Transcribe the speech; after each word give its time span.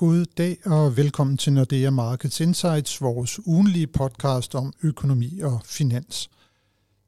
God 0.00 0.24
dag 0.38 0.58
og 0.66 0.96
velkommen 0.96 1.36
til 1.36 1.52
Nordea 1.52 1.90
Markets 1.90 2.40
Insights, 2.40 3.02
vores 3.02 3.46
ugenlige 3.46 3.86
podcast 3.86 4.54
om 4.54 4.72
økonomi 4.82 5.40
og 5.40 5.60
finans. 5.64 6.30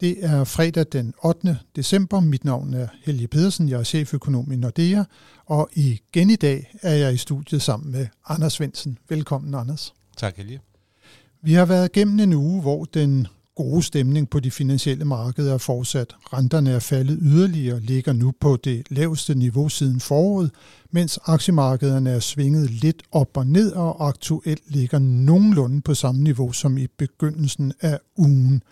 Det 0.01 0.25
er 0.25 0.45
fredag 0.45 0.87
den 0.93 1.15
8. 1.25 1.59
december. 1.77 2.21
Mit 2.21 2.45
navn 2.45 2.75
er 2.75 2.89
Helge 3.05 3.29
Pedersen, 3.29 3.69
jeg 3.69 3.81
er 3.81 3.85
cheføkonom 3.85 4.53
i 4.53 4.57
Nordea, 4.57 5.05
og 5.47 5.71
igen 5.75 6.31
i 6.31 6.37
dag 6.37 6.75
er 6.83 6.95
jeg 6.95 7.15
i 7.15 7.17
studiet 7.17 7.63
sammen 7.63 7.93
med 7.93 8.07
Anders 8.29 8.53
Svendsen. 8.53 8.99
Velkommen, 9.09 9.55
Anders. 9.55 9.95
Tak, 10.17 10.37
Helge. 10.37 10.61
Vi 11.43 11.53
har 11.53 11.65
været 11.65 11.93
gennem 11.93 12.21
en 12.21 12.33
uge, 12.33 12.61
hvor 12.61 12.85
den 12.85 13.27
gode 13.57 13.83
stemning 13.83 14.31
på 14.31 14.41
de 14.41 14.51
finansielle 14.51 15.05
markeder 15.05 15.55
er 15.55 15.59
fortsat. 15.59 16.15
Renterne 16.33 16.71
er 16.71 16.79
faldet 16.79 17.19
yderligere 17.23 17.75
og 17.75 17.81
ligger 17.81 18.13
nu 18.13 18.33
på 18.41 18.57
det 18.65 18.87
laveste 18.91 19.35
niveau 19.35 19.69
siden 19.69 20.01
foråret, 20.01 20.51
mens 20.91 21.19
aktiemarkederne 21.27 22.11
er 22.11 22.21
svinget 22.21 22.71
lidt 22.71 23.03
op 23.13 23.37
og 23.37 23.47
ned 23.47 23.73
og 23.73 24.09
aktuelt 24.09 24.63
ligger 24.67 24.99
nogenlunde 24.99 25.81
på 25.81 25.95
samme 25.95 26.23
niveau 26.23 26.53
som 26.53 26.79
i 26.79 26.87
begyndelsen 26.87 27.73
af 27.81 27.99
ugen. 28.17 28.63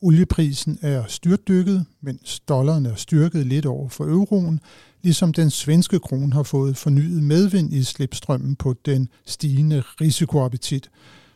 Olieprisen 0.00 0.78
er 0.82 1.04
styrtdykket, 1.08 1.84
mens 2.00 2.40
dollaren 2.40 2.86
er 2.86 2.94
styrket 2.94 3.46
lidt 3.46 3.66
over 3.66 3.88
for 3.88 4.04
euroen, 4.04 4.60
ligesom 5.02 5.32
den 5.32 5.50
svenske 5.50 5.98
krone 5.98 6.32
har 6.32 6.42
fået 6.42 6.76
fornyet 6.76 7.22
medvind 7.22 7.72
i 7.72 7.82
slipstrømmen 7.82 8.56
på 8.56 8.74
den 8.86 9.08
stigende 9.26 9.82
risikoappetit, 10.00 10.90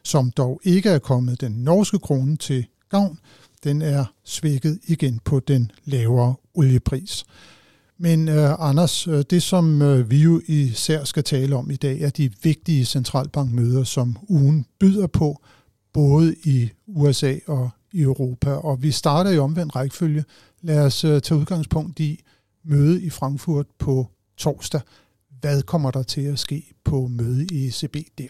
som 0.05 0.31
dog 0.31 0.61
ikke 0.65 0.89
er 0.89 0.99
kommet 0.99 1.41
den 1.41 1.53
norske 1.53 1.99
krone 1.99 2.37
til 2.37 2.67
gavn. 2.93 3.19
Den 3.65 3.83
er 3.83 4.05
svækket 4.25 4.79
igen 4.85 5.21
på 5.25 5.41
den 5.41 5.71
lavere 5.85 6.35
oliepris. 6.55 7.25
Men 7.99 8.29
uh, 8.29 8.69
Anders, 8.69 9.09
øh, 9.09 9.25
det 9.31 9.43
som 9.43 9.83
uh, 9.83 10.11
vi 10.11 10.23
jo 10.23 10.41
især 10.47 11.05
skal 11.05 11.25
tale 11.25 11.57
om 11.57 11.71
i 11.71 11.77
dag, 11.77 12.01
er 12.01 12.11
de 12.11 12.31
vigtige 12.43 12.85
centralbankmøder, 12.85 13.85
som 13.85 14.17
ugen 14.29 14.67
byder 14.81 15.07
på, 15.07 15.43
både 15.93 16.35
i 16.45 16.71
USA 16.87 17.35
og 17.47 17.71
i 17.93 18.01
Europa. 18.01 18.51
Og 18.51 18.83
vi 18.83 18.91
starter 18.91 19.31
i 19.31 19.39
omvendt 19.39 19.77
rækkefølge. 19.77 20.25
Lad 20.63 20.85
os 20.85 21.05
uh, 21.05 21.19
tage 21.19 21.41
udgangspunkt 21.41 22.01
i 22.01 22.21
møde 22.65 23.03
i 23.03 23.11
Frankfurt 23.11 23.67
på 23.79 24.07
torsdag. 24.37 24.81
Hvad 25.41 25.63
kommer 25.63 25.91
der 25.91 26.03
til 26.03 26.21
at 26.21 26.39
ske 26.39 26.73
på 26.85 27.07
møde 27.07 27.47
i 27.47 27.67
ECB 27.67 27.97
der? 28.19 28.29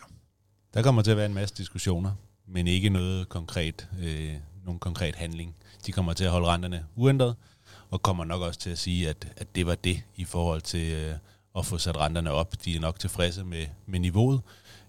Der 0.75 0.83
kommer 0.83 1.03
til 1.03 1.11
at 1.11 1.17
være 1.17 1.27
en 1.27 1.35
masse 1.35 1.55
diskussioner, 1.59 2.11
men 2.47 2.67
ikke 2.67 2.89
noget 2.89 3.29
konkret, 3.29 3.89
øh, 4.03 4.35
nogen 4.65 4.79
konkret 4.79 5.17
handling. 5.17 5.55
De 5.87 5.93
kommer 5.93 6.13
til 6.13 6.25
at 6.25 6.31
holde 6.31 6.49
renterne 6.49 6.85
uændret, 6.97 7.35
og 7.91 8.03
kommer 8.03 8.25
nok 8.25 8.43
også 8.43 8.61
til 8.61 8.71
at 8.71 8.79
sige, 8.79 9.09
at, 9.09 9.33
at 9.37 9.55
det 9.55 9.67
var 9.67 9.75
det 9.75 10.03
i 10.17 10.25
forhold 10.25 10.61
til 10.61 10.93
øh, 10.93 11.15
at 11.59 11.67
få 11.67 11.79
sat 11.79 11.97
renterne 11.97 12.31
op. 12.31 12.65
De 12.65 12.77
er 12.77 12.81
nok 12.81 12.99
tilfredse 12.99 13.45
med, 13.45 13.67
med 13.87 14.01
niveauet. 14.01 14.41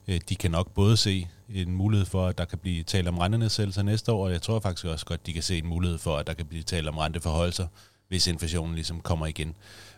Øh, 0.08 0.22
de 0.30 0.36
kan 0.36 0.52
nok 0.52 0.72
både 0.72 0.98
se 0.98 1.28
en 1.50 1.72
mulighed 1.72 2.06
for, 2.06 2.28
at 2.28 2.38
der 2.38 2.46
kan 2.46 2.58
blive 2.58 2.84
talt 2.84 3.08
om 3.08 3.18
rentenedsættelser 3.18 3.84
næste 3.84 4.12
år, 4.12 4.26
og 4.26 4.32
jeg 4.32 4.42
tror 4.42 4.60
faktisk 4.60 4.86
også 4.86 5.06
godt, 5.06 5.26
de 5.26 5.34
kan 5.34 5.44
se 5.44 5.58
en 5.58 5.68
mulighed 5.68 5.98
for, 5.98 6.18
at 6.18 6.28
der 6.28 6.34
kan 6.34 6.46
blive 6.46 6.64
talt 6.64 6.88
om 6.88 6.98
renteforholdelser, 6.98 7.68
hvis 8.08 8.28
inflationen 8.28 8.76
ligesom 8.76 9.02
kommer 9.02 9.26
igen. 9.26 9.56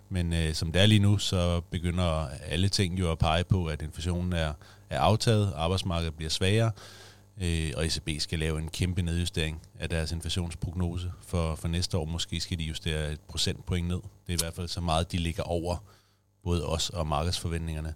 Men 0.10 0.34
øh, 0.34 0.54
som 0.54 0.72
det 0.72 0.82
er 0.82 0.86
lige 0.86 1.00
nu, 1.00 1.18
så 1.18 1.62
begynder 1.62 2.28
alle 2.48 2.70
ting 2.70 3.00
jo 3.00 3.12
at 3.12 3.20
pege 3.20 3.44
på, 3.44 3.66
at 3.66 3.82
inflationen 3.82 4.34
er, 4.34 4.54
er 4.90 5.00
aftaget, 5.00 5.54
arbejdsmarkedet 5.56 6.14
bliver 6.14 6.30
svagere, 6.30 6.72
øh, 7.42 7.72
og 7.78 7.86
ECB 7.86 8.10
skal 8.20 8.40
lave 8.40 8.60
en 8.60 8.68
kæmpe 8.70 9.02
nedjustering 9.02 9.62
af 9.80 9.90
deres 9.90 10.12
inflationsprognose 10.12 11.12
for, 11.22 11.56
for 11.56 11.68
næste 11.68 11.98
år. 11.98 12.06
Måske 12.06 12.40
skal 12.40 12.60
de 12.60 12.64
justere 12.64 13.12
et 13.12 13.20
procentpoint 13.20 13.88
ned. 13.88 14.00
Det 14.28 14.34
er 14.34 14.34
i 14.34 14.42
hvert 14.42 14.54
fald 14.54 14.68
så 14.68 14.82
meget, 14.82 15.12
de 15.12 15.18
ligger 15.18 15.44
over 15.44 15.78
både 16.44 16.66
os 16.66 16.90
og 16.90 17.08
markedsforventningerne. 17.08 17.94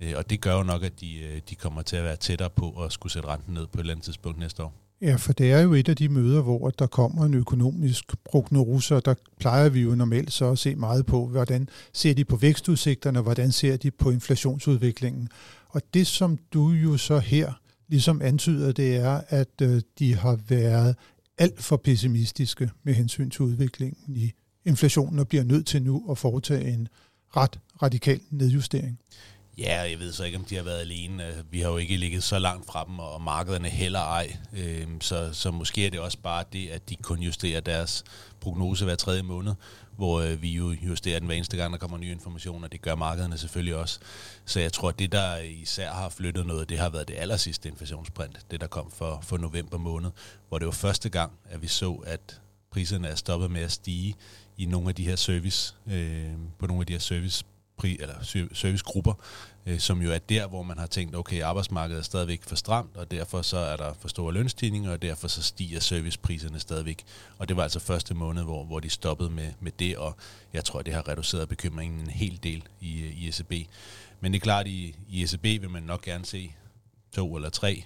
Øh, 0.00 0.12
og 0.16 0.30
det 0.30 0.40
gør 0.40 0.56
jo 0.56 0.62
nok, 0.62 0.82
at 0.82 1.00
de, 1.00 1.18
øh, 1.18 1.40
de 1.50 1.54
kommer 1.54 1.82
til 1.82 1.96
at 1.96 2.04
være 2.04 2.16
tættere 2.16 2.50
på 2.50 2.70
at 2.70 2.92
skulle 2.92 3.12
sætte 3.12 3.28
renten 3.28 3.54
ned 3.54 3.66
på 3.66 3.78
et 3.78 3.80
eller 3.80 3.92
andet 3.92 4.04
tidspunkt 4.04 4.38
næste 4.38 4.62
år. 4.62 4.72
Ja, 5.00 5.16
for 5.16 5.32
det 5.32 5.52
er 5.52 5.60
jo 5.60 5.72
et 5.72 5.88
af 5.88 5.96
de 5.96 6.08
møder, 6.08 6.42
hvor 6.42 6.70
der 6.70 6.86
kommer 6.86 7.24
en 7.24 7.34
økonomisk 7.34 8.14
prognose, 8.24 8.96
og 8.96 9.04
der 9.04 9.14
plejer 9.40 9.68
vi 9.68 9.80
jo 9.80 9.94
normalt 9.94 10.32
så 10.32 10.50
at 10.50 10.58
se 10.58 10.74
meget 10.74 11.06
på, 11.06 11.26
hvordan 11.26 11.68
ser 11.92 12.14
de 12.14 12.24
på 12.24 12.36
vækstudsigterne, 12.36 13.18
og 13.18 13.22
hvordan 13.22 13.52
ser 13.52 13.76
de 13.76 13.90
på 13.90 14.10
inflationsudviklingen. 14.10 15.28
Og 15.68 15.82
det, 15.94 16.06
som 16.06 16.38
du 16.52 16.70
jo 16.70 16.96
så 16.96 17.18
her 17.18 17.52
ligesom 17.88 18.22
antyder, 18.22 18.72
det 18.72 18.96
er, 18.96 19.20
at 19.28 19.60
øh, 19.62 19.82
de 19.98 20.14
har 20.14 20.38
været 20.48 20.96
alt 21.38 21.62
for 21.62 21.76
pessimistiske 21.76 22.70
med 22.82 22.94
hensyn 22.94 23.30
til 23.30 23.42
udviklingen 23.42 24.16
i 24.16 24.32
inflationen, 24.64 25.18
og 25.18 25.28
bliver 25.28 25.44
nødt 25.44 25.66
til 25.66 25.82
nu 25.82 26.10
at 26.10 26.18
foretage 26.18 26.72
en 26.72 26.88
ret 27.36 27.58
radikal 27.82 28.20
nedjustering. 28.30 28.98
Ja, 29.58 29.80
jeg 29.90 29.98
ved 29.98 30.12
så 30.12 30.24
ikke, 30.24 30.38
om 30.38 30.44
de 30.44 30.56
har 30.56 30.62
været 30.62 30.80
alene. 30.80 31.26
Øh, 31.26 31.34
vi 31.50 31.60
har 31.60 31.68
jo 31.68 31.76
ikke 31.76 31.96
ligget 31.96 32.22
så 32.22 32.38
langt 32.38 32.66
fra 32.66 32.84
dem, 32.84 32.98
og 32.98 33.22
markederne 33.22 33.68
heller 33.68 34.00
ej. 34.00 34.36
Øh, 34.56 34.86
så, 35.00 35.32
så 35.32 35.50
måske 35.50 35.86
er 35.86 35.90
det 35.90 36.00
også 36.00 36.18
bare 36.22 36.44
det, 36.52 36.68
at 36.68 36.88
de 36.88 36.96
kun 36.96 37.18
justerer 37.18 37.60
deres 37.60 38.04
prognose 38.40 38.84
hver 38.84 38.94
tredje 38.94 39.22
måned, 39.22 39.52
hvor 39.96 40.20
øh, 40.20 40.42
vi 40.42 40.50
jo 40.50 40.70
justerer 40.70 41.18
den 41.18 41.26
hver 41.26 41.36
eneste 41.36 41.56
gang, 41.56 41.72
der 41.72 41.78
kommer 41.78 41.98
nye 41.98 42.12
informationer. 42.12 42.68
Det 42.68 42.82
gør 42.82 42.94
markederne 42.94 43.38
selvfølgelig 43.38 43.76
også. 43.76 43.98
Så 44.44 44.60
jeg 44.60 44.72
tror, 44.72 44.88
at 44.88 44.98
det, 44.98 45.12
der 45.12 45.36
især 45.36 45.92
har 45.92 46.08
flyttet 46.08 46.46
noget, 46.46 46.68
det 46.68 46.78
har 46.78 46.88
været 46.88 47.08
det 47.08 47.14
allersidste 47.18 47.68
inflationsprint, 47.68 48.46
det 48.50 48.60
der 48.60 48.66
kom 48.66 48.90
for, 48.90 49.20
for 49.22 49.36
november 49.36 49.78
måned, 49.78 50.10
hvor 50.48 50.58
det 50.58 50.66
var 50.66 50.72
første 50.72 51.08
gang, 51.08 51.32
at 51.44 51.62
vi 51.62 51.66
så, 51.66 51.92
at 51.92 52.40
priserne 52.70 53.08
er 53.08 53.14
stoppet 53.14 53.50
med 53.50 53.60
at 53.60 53.72
stige 53.72 54.14
i 54.56 54.66
nogle 54.66 54.88
af 54.88 54.94
de 54.94 55.04
her 55.04 55.16
service, 55.16 55.74
øh, 55.86 56.30
på 56.58 56.66
nogle 56.66 56.80
af 56.80 56.86
de 56.86 56.92
her 56.92 57.00
service 57.00 57.44
eller 57.84 58.48
servicegrupper, 58.52 59.14
øh, 59.66 59.78
som 59.78 60.02
jo 60.02 60.12
er 60.12 60.18
der, 60.18 60.46
hvor 60.46 60.62
man 60.62 60.78
har 60.78 60.86
tænkt, 60.86 61.16
okay, 61.16 61.42
arbejdsmarkedet 61.42 61.98
er 61.98 62.04
stadigvæk 62.04 62.42
for 62.42 62.56
stramt, 62.56 62.96
og 62.96 63.10
derfor 63.10 63.42
så 63.42 63.56
er 63.56 63.76
der 63.76 63.92
for 64.00 64.08
store 64.08 64.32
lønstigninger, 64.32 64.92
og 64.92 65.02
derfor 65.02 65.28
så 65.28 65.42
stiger 65.42 65.80
servicepriserne 65.80 66.60
stadigvæk. 66.60 67.04
Og 67.38 67.48
det 67.48 67.56
var 67.56 67.62
altså 67.62 67.80
første 67.80 68.14
måned, 68.14 68.42
hvor, 68.42 68.64
hvor 68.64 68.80
de 68.80 68.90
stoppede 68.90 69.30
med, 69.30 69.52
med 69.60 69.72
det, 69.78 69.96
og 69.96 70.16
jeg 70.52 70.64
tror, 70.64 70.82
det 70.82 70.94
har 70.94 71.08
reduceret 71.08 71.48
bekymringen 71.48 72.00
en 72.00 72.10
hel 72.10 72.38
del 72.42 72.64
i, 72.80 73.04
i 73.06 73.28
ECB. 73.28 73.70
Men 74.20 74.32
det 74.32 74.38
er 74.38 74.42
klart, 74.42 74.66
i, 74.66 74.96
i 75.08 75.22
ECB 75.22 75.44
vil 75.44 75.70
man 75.70 75.82
nok 75.82 76.02
gerne 76.02 76.24
se 76.26 76.52
to 77.12 77.36
eller 77.36 77.50
tre 77.50 77.84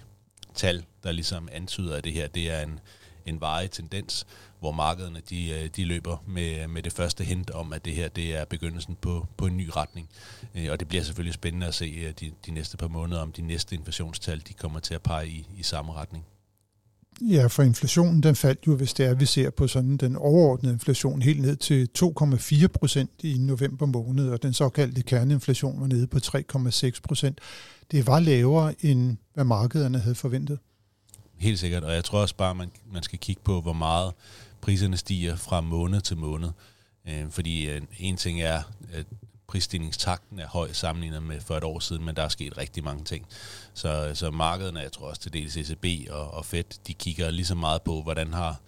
tal, 0.55 0.85
der 1.03 1.11
ligesom 1.11 1.49
antyder, 1.51 1.97
at 1.97 2.03
det 2.03 2.13
her 2.13 2.27
det 2.27 2.51
er 2.51 2.61
en, 2.61 2.79
en 3.25 3.41
varig 3.41 3.71
tendens, 3.71 4.25
hvor 4.61 4.71
markederne 4.71 5.21
de, 5.29 5.49
øh, 5.49 5.69
de 5.75 5.85
løber 5.85 6.23
med, 6.27 6.67
med 6.67 6.83
det 6.83 6.93
første 6.93 7.23
hint 7.23 7.49
om, 7.49 7.73
at 7.73 7.85
det 7.85 7.93
her 7.93 8.09
det 8.09 8.35
er 8.35 8.45
begyndelsen 8.45 8.97
på, 9.01 9.27
på 9.37 9.45
en 9.45 9.57
ny 9.57 9.69
retning. 9.75 10.09
Øh, 10.55 10.67
og 10.71 10.79
det 10.79 10.87
bliver 10.87 11.03
selvfølgelig 11.03 11.33
spændende 11.33 11.67
at 11.67 11.73
se 11.73 11.85
øh, 11.85 12.13
de, 12.19 12.31
de 12.45 12.51
næste 12.51 12.77
par 12.77 12.87
måneder, 12.87 13.21
om 13.21 13.31
de 13.31 13.41
næste 13.41 13.75
inflationstal 13.75 14.41
de 14.47 14.53
kommer 14.53 14.79
til 14.79 14.93
at 14.93 15.01
pege 15.01 15.27
i, 15.27 15.47
i 15.57 15.63
samme 15.63 15.93
retning. 15.93 16.25
Ja, 17.21 17.47
for 17.47 17.63
inflationen 17.63 18.23
den 18.23 18.35
faldt 18.35 18.67
jo, 18.67 18.75
hvis 18.75 18.93
det 18.93 19.05
er, 19.05 19.13
vi 19.13 19.25
ser 19.25 19.49
på 19.49 19.67
sådan 19.67 19.97
den 19.97 20.15
overordnede 20.15 20.73
inflation 20.73 21.21
helt 21.21 21.41
ned 21.41 21.55
til 21.55 21.89
2,4 21.99 22.67
procent 22.67 23.11
i 23.23 23.37
november 23.37 23.85
måned, 23.85 24.29
og 24.29 24.43
den 24.43 24.53
såkaldte 24.53 25.01
kerneinflation 25.01 25.81
var 25.81 25.87
nede 25.87 26.07
på 26.07 26.17
3,6 26.17 26.99
procent. 27.03 27.39
Det 27.91 28.07
var 28.07 28.19
lavere, 28.19 28.73
end 28.85 29.17
hvad 29.33 29.43
markederne 29.43 29.99
havde 29.99 30.15
forventet. 30.15 30.59
Helt 31.37 31.59
sikkert, 31.59 31.83
og 31.83 31.93
jeg 31.93 32.03
tror 32.03 32.21
også 32.21 32.35
bare, 32.35 32.49
at 32.49 32.55
man, 32.55 32.71
man 32.93 33.03
skal 33.03 33.19
kigge 33.19 33.41
på, 33.45 33.61
hvor 33.61 33.73
meget 33.73 34.13
priserne 34.61 34.97
stiger 34.97 35.35
fra 35.35 35.61
måned 35.61 36.01
til 36.01 36.17
måned. 36.17 36.49
Øh, 37.07 37.29
fordi 37.29 37.69
øh, 37.69 37.81
en 37.99 38.17
ting 38.17 38.41
er, 38.41 38.63
at 38.93 39.05
prisstigningstakten 39.47 40.39
er 40.39 40.47
høj 40.47 40.73
sammenlignet 40.73 41.23
med 41.23 41.41
for 41.41 41.57
et 41.57 41.63
år 41.63 41.79
siden, 41.79 42.05
men 42.05 42.15
der 42.15 42.23
er 42.23 42.29
sket 42.29 42.57
rigtig 42.57 42.83
mange 42.83 43.03
ting. 43.03 43.27
Så, 43.73 44.11
så 44.13 44.31
markederne, 44.31 44.79
jeg 44.79 44.91
tror 44.91 45.07
også 45.07 45.21
til 45.21 45.33
dels 45.33 45.57
ECB 45.57 46.11
og, 46.11 46.31
og 46.31 46.45
Fed, 46.45 46.63
de 46.87 46.93
kigger 46.93 47.31
lige 47.31 47.45
så 47.45 47.55
meget 47.55 47.81
på, 47.81 48.01
hvordan 48.01 48.33
har 48.33 48.61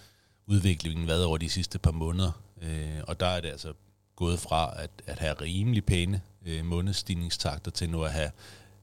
udviklingen 0.47 1.07
været 1.07 1.25
over 1.25 1.37
de 1.37 1.49
sidste 1.49 1.79
par 1.79 1.91
måneder. 1.91 2.31
Øh, 2.61 3.01
og 3.07 3.19
der 3.19 3.27
er 3.27 3.41
det 3.41 3.49
altså 3.49 3.73
gået 4.15 4.39
fra 4.39 4.73
at, 4.83 4.89
at 5.07 5.19
have 5.19 5.33
rimelig 5.33 5.85
pæne 5.85 6.21
øh, 6.45 6.65
månedsstigningstakter 6.65 7.71
til 7.71 7.89
nu 7.89 8.03
at 8.03 8.11
have 8.11 8.31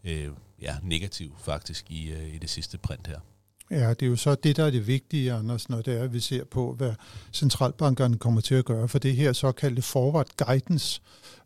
øh, 0.04 0.28
ja, 0.60 0.76
negativ 0.82 1.36
faktisk 1.38 1.90
i, 1.90 2.10
øh, 2.10 2.34
i 2.34 2.38
det 2.38 2.50
sidste 2.50 2.78
print 2.78 3.06
her. 3.06 3.20
Ja, 3.70 3.90
det 3.90 4.02
er 4.02 4.06
jo 4.06 4.16
så 4.16 4.34
det, 4.34 4.56
der 4.56 4.64
er 4.64 4.70
det 4.70 4.86
vigtige, 4.86 5.32
Anders, 5.32 5.68
når 5.68 5.82
det 5.82 5.98
er, 5.98 6.02
at 6.02 6.12
vi 6.12 6.20
ser 6.20 6.44
på, 6.44 6.74
hvad 6.74 6.92
centralbankerne 7.32 8.16
kommer 8.16 8.40
til 8.40 8.54
at 8.54 8.64
gøre. 8.64 8.88
For 8.88 8.98
det 8.98 9.16
her 9.16 9.32
såkaldte 9.32 9.82
forward 9.82 10.26
guidance 10.36 11.00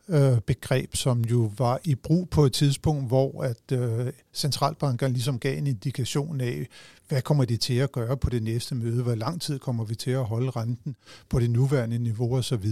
øh, 0.09 0.41
begreb, 0.41 0.97
som 0.97 1.21
jo 1.21 1.53
var 1.59 1.81
i 1.85 1.95
brug 1.95 2.31
på 2.31 2.45
et 2.45 2.53
tidspunkt, 2.53 3.07
hvor 3.07 3.43
at 3.43 3.73
øh, 3.73 4.13
centralbankerne 4.33 5.13
ligesom 5.13 5.39
gav 5.39 5.59
en 5.59 5.67
indikation 5.67 6.41
af, 6.41 6.67
hvad 7.09 7.23
kommer 7.23 7.45
de 7.45 7.57
til 7.57 7.75
at 7.75 7.93
gøre 7.93 8.17
på 8.17 8.31
det 8.31 8.43
næste 8.43 8.75
møde, 8.75 9.03
hvor 9.03 9.15
lang 9.15 9.41
tid 9.41 9.59
kommer 9.59 9.85
vi 9.85 9.95
til 9.95 10.11
at 10.11 10.25
holde 10.25 10.51
renten 10.51 10.97
på 11.29 11.41
det 11.41 11.51
nuværende 11.51 11.99
niveau 11.99 12.37
osv. 12.37 12.65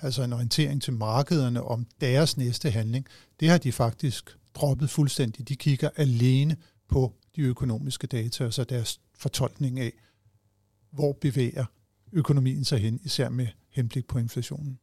Altså 0.00 0.22
en 0.22 0.32
orientering 0.32 0.82
til 0.82 0.92
markederne 0.92 1.62
om 1.62 1.86
deres 2.00 2.36
næste 2.36 2.70
handling. 2.70 3.06
Det 3.40 3.48
har 3.48 3.58
de 3.58 3.72
faktisk 3.72 4.36
droppet 4.54 4.90
fuldstændig. 4.90 5.48
De 5.48 5.56
kigger 5.56 5.88
alene 5.96 6.56
på 6.88 7.12
de 7.36 7.42
økonomiske 7.42 8.06
data, 8.06 8.44
og 8.44 8.54
så 8.54 8.64
deres 8.64 9.00
fortolkning 9.18 9.80
af, 9.80 9.92
hvor 10.90 11.12
bevæger 11.12 11.64
økonomien 12.12 12.64
sig 12.64 12.78
hen, 12.78 13.00
især 13.04 13.28
med 13.28 13.46
henblik 13.70 14.06
på 14.06 14.18
inflationen. 14.18 14.78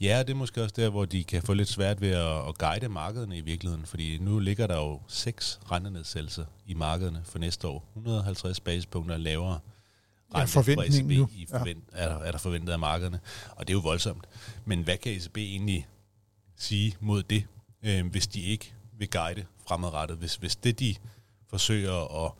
Ja, 0.00 0.18
det 0.18 0.30
er 0.30 0.34
måske 0.34 0.62
også 0.62 0.74
der, 0.76 0.90
hvor 0.90 1.04
de 1.04 1.24
kan 1.24 1.42
få 1.42 1.54
lidt 1.54 1.68
svært 1.68 2.00
ved 2.00 2.10
at, 2.10 2.48
at 2.48 2.58
guide 2.58 2.88
markederne 2.88 3.38
i 3.38 3.40
virkeligheden, 3.40 3.86
fordi 3.86 4.18
nu 4.18 4.38
ligger 4.38 4.66
der 4.66 4.76
jo 4.76 5.00
seks 5.08 5.60
rentenedsættelser 5.70 6.44
i 6.66 6.74
markederne 6.74 7.20
for 7.24 7.38
næste 7.38 7.68
år. 7.68 7.88
150 7.96 8.60
basispunkter 8.60 9.16
lavere 9.16 9.60
rente 10.34 10.70
ja, 10.70 10.76
fra 10.76 10.84
ECB 10.84 11.18
nu. 11.18 11.28
I 11.34 11.46
forvent, 11.46 11.84
ja. 11.92 11.98
er, 11.98 12.08
der, 12.08 12.18
er 12.18 12.30
der 12.30 12.38
forventet 12.38 12.72
af 12.72 12.78
markederne, 12.78 13.20
og 13.50 13.68
det 13.68 13.72
er 13.72 13.76
jo 13.76 13.80
voldsomt. 13.80 14.26
Men 14.64 14.82
hvad 14.82 14.96
kan 14.96 15.12
ECB 15.12 15.36
egentlig 15.36 15.88
sige 16.56 16.96
mod 17.00 17.22
det, 17.22 17.46
øh, 17.82 18.06
hvis 18.06 18.26
de 18.26 18.40
ikke 18.40 18.74
vil 18.98 19.10
guide 19.10 19.44
fremadrettet? 19.68 20.16
Hvis, 20.18 20.36
hvis 20.36 20.56
det, 20.56 20.80
de 20.80 20.94
forsøger 21.54 22.24
at 22.24 22.32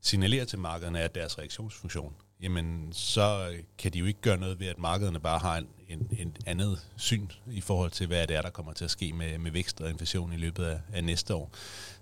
signalere 0.00 0.44
til 0.44 0.58
markederne, 0.58 1.00
at 1.00 1.14
deres 1.14 1.38
reaktionsfunktion, 1.38 2.14
jamen 2.40 2.92
så 2.92 3.50
øh, 3.52 3.62
kan 3.78 3.92
de 3.92 3.98
jo 3.98 4.04
ikke 4.04 4.20
gøre 4.20 4.38
noget 4.38 4.60
ved, 4.60 4.66
at 4.66 4.78
markederne 4.78 5.20
bare 5.20 5.38
har 5.38 5.56
en, 5.56 5.68
en, 5.88 6.08
en 6.18 6.36
andet 6.46 6.86
syn 6.96 7.28
i 7.50 7.60
forhold 7.60 7.90
til, 7.90 8.06
hvad 8.06 8.26
det 8.26 8.36
er, 8.36 8.42
der 8.42 8.50
kommer 8.50 8.72
til 8.72 8.84
at 8.84 8.90
ske 8.90 9.12
med, 9.12 9.38
med 9.38 9.50
vækst 9.50 9.80
og 9.80 9.90
inflation 9.90 10.32
i 10.32 10.36
løbet 10.36 10.64
af, 10.64 10.80
af 10.92 11.04
næste 11.04 11.34
år. 11.34 11.50